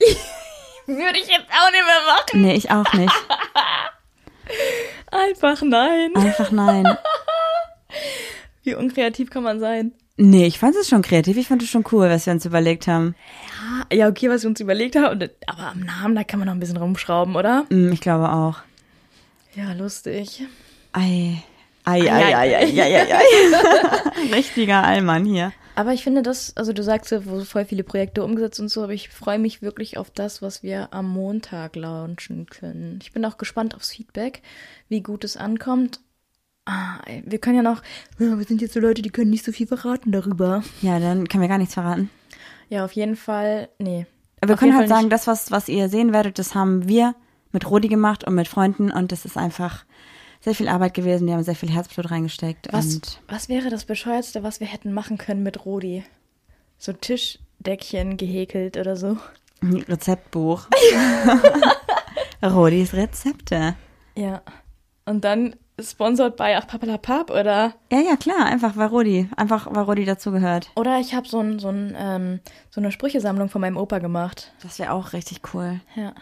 [0.86, 2.42] Würde ich jetzt auch nicht mehr machen.
[2.42, 3.12] Nee, ich auch nicht.
[5.10, 6.14] Einfach nein.
[6.14, 6.96] Einfach nein.
[8.62, 9.92] Wie unkreativ kann man sein?
[10.20, 11.36] Nee, ich fand es schon kreativ.
[11.36, 13.14] Ich fand es schon cool, was wir uns überlegt haben.
[13.90, 15.28] Ja, ja, okay, was wir uns überlegt haben.
[15.46, 17.66] Aber am Namen, da kann man noch ein bisschen rumschrauben, oder?
[17.70, 18.56] Mm, ich glaube auch.
[19.54, 20.42] Ja, lustig.
[20.92, 21.42] Ei.
[21.84, 24.32] Ei, ei, ei, ei, ei, ei, ei.
[24.34, 25.52] Richtiger Allmann hier.
[25.76, 28.82] Aber ich finde das, also du sagst ja, wo voll viele Projekte umgesetzt und so,
[28.82, 32.98] aber ich freue mich wirklich auf das, was wir am Montag launchen können.
[33.00, 34.42] Ich bin auch gespannt aufs Feedback,
[34.88, 36.00] wie gut es ankommt.
[36.70, 37.82] Ah, wir können ja noch,
[38.18, 40.62] wir sind jetzt so Leute, die können nicht so viel verraten darüber.
[40.82, 42.10] Ja, dann können wir gar nichts verraten.
[42.68, 44.04] Ja, auf jeden Fall, nee.
[44.42, 47.14] Aber wir können halt sagen, das, was, was ihr sehen werdet, das haben wir
[47.52, 49.86] mit Rodi gemacht und mit Freunden und das ist einfach
[50.42, 51.26] sehr viel Arbeit gewesen.
[51.26, 52.68] Wir haben sehr viel Herzblut reingesteckt.
[52.70, 56.04] Was, was wäre das Bescheuerste, was wir hätten machen können mit Rodi?
[56.76, 59.16] So Tischdeckchen gehäkelt oder so.
[59.62, 60.66] Rezeptbuch.
[62.42, 63.74] Rodis Rezepte.
[64.16, 64.42] Ja.
[65.06, 67.74] Und dann sponsored bei Ach Papalapap, oder?
[67.90, 70.70] Ja, ja, klar, einfach weil Rodi, einfach weil Rodi dazugehört.
[70.76, 74.52] Oder ich habe so, ein, so, ein, ähm, so eine Sprüchesammlung von meinem Opa gemacht.
[74.62, 75.80] Das wäre auch richtig cool.
[75.94, 76.12] Ja.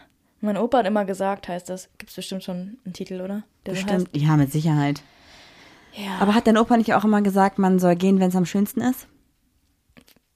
[0.40, 1.88] Mein Opa hat immer gesagt, heißt das.
[1.98, 3.42] Gibt es bestimmt schon einen Titel, oder?
[3.64, 5.02] Der bestimmt, so ja, mit Sicherheit.
[5.94, 6.18] Ja.
[6.20, 8.82] Aber hat dein Opa nicht auch immer gesagt, man soll gehen, wenn es am schönsten
[8.82, 9.08] ist?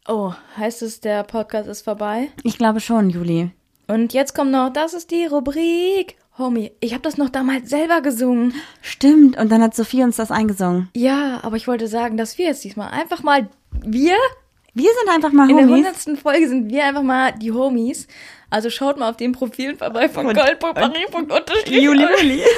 [0.09, 2.29] Oh, heißt es, der Podcast ist vorbei?
[2.43, 3.51] Ich glaube schon, Juli.
[3.87, 8.01] Und jetzt kommt noch, das ist die Rubrik Homie, ich habe das noch damals selber
[8.01, 8.55] gesungen.
[8.81, 10.89] Stimmt, und dann hat Sophie uns das eingesungen.
[10.97, 13.49] Ja, aber ich wollte sagen, dass wir jetzt diesmal einfach mal,
[13.85, 14.17] wir?
[14.73, 15.61] Wir sind einfach mal Homies.
[15.61, 18.09] In der hundertsten Folge sind wir einfach mal die Homies.
[18.49, 21.83] Also schaut mal auf den Profilen vorbei von gold.marie.unterstrich.
[21.83, 22.43] Juli, Juli.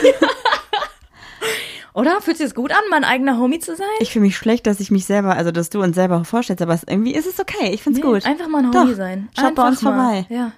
[1.94, 2.22] Oder?
[2.22, 3.86] Fühlt sich das gut an, mein eigener Homie zu sein?
[4.00, 6.78] Ich fühle mich schlecht, dass ich mich selber, also dass du uns selber vorstellst, aber
[6.86, 7.70] irgendwie ist es okay.
[7.72, 8.24] Ich find's nee, gut.
[8.24, 9.28] Einfach mal ein Homie Doch, sein.
[9.36, 9.92] Schaut einfach bei uns mal.
[9.92, 10.26] vorbei.
[10.30, 10.52] Ja.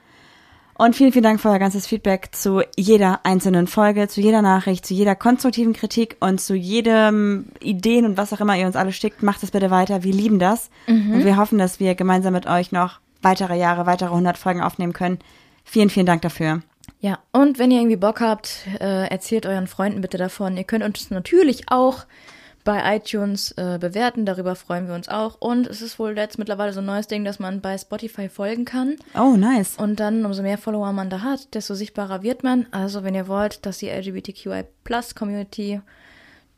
[0.77, 4.85] Und vielen, vielen Dank für euer ganzes Feedback zu jeder einzelnen Folge, zu jeder Nachricht,
[4.85, 8.93] zu jeder konstruktiven Kritik und zu jedem Ideen und was auch immer ihr uns alle
[8.93, 9.23] schickt.
[9.23, 10.03] Macht es bitte weiter.
[10.03, 10.71] Wir lieben das.
[10.89, 11.15] Mhm.
[11.15, 14.93] Und wir hoffen, dass wir gemeinsam mit euch noch weitere Jahre, weitere 100 Folgen aufnehmen
[14.93, 15.21] können.
[15.65, 16.63] Vielen, vielen Dank dafür.
[17.01, 20.57] Ja, und wenn ihr irgendwie Bock habt, äh, erzählt euren Freunden bitte davon.
[20.57, 22.05] Ihr könnt uns natürlich auch
[22.65, 24.27] bei iTunes äh, bewerten.
[24.27, 25.41] Darüber freuen wir uns auch.
[25.41, 28.65] Und es ist wohl jetzt mittlerweile so ein neues Ding, dass man bei Spotify folgen
[28.65, 28.97] kann.
[29.15, 29.77] Oh, nice.
[29.77, 32.67] Und dann, umso mehr Follower man da hat, desto sichtbarer wird man.
[32.71, 35.81] Also, wenn ihr wollt, dass die LGBTQI Plus Community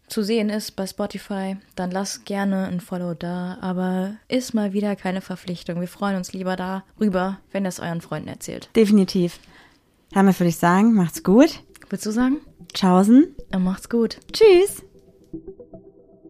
[0.08, 3.58] zu sehen ist bei Spotify, dann lasst gerne ein Follow da.
[3.60, 5.80] Aber ist mal wieder keine Verpflichtung.
[5.80, 8.70] Wir freuen uns lieber darüber, wenn ihr es euren Freunden erzählt.
[8.76, 9.40] Definitiv.
[10.12, 11.60] Damit würde ich sagen, macht's gut.
[11.88, 12.38] Willst du sagen?
[12.72, 13.34] Tschaußen.
[13.50, 14.18] Dann macht's gut.
[14.32, 14.82] Tschüss.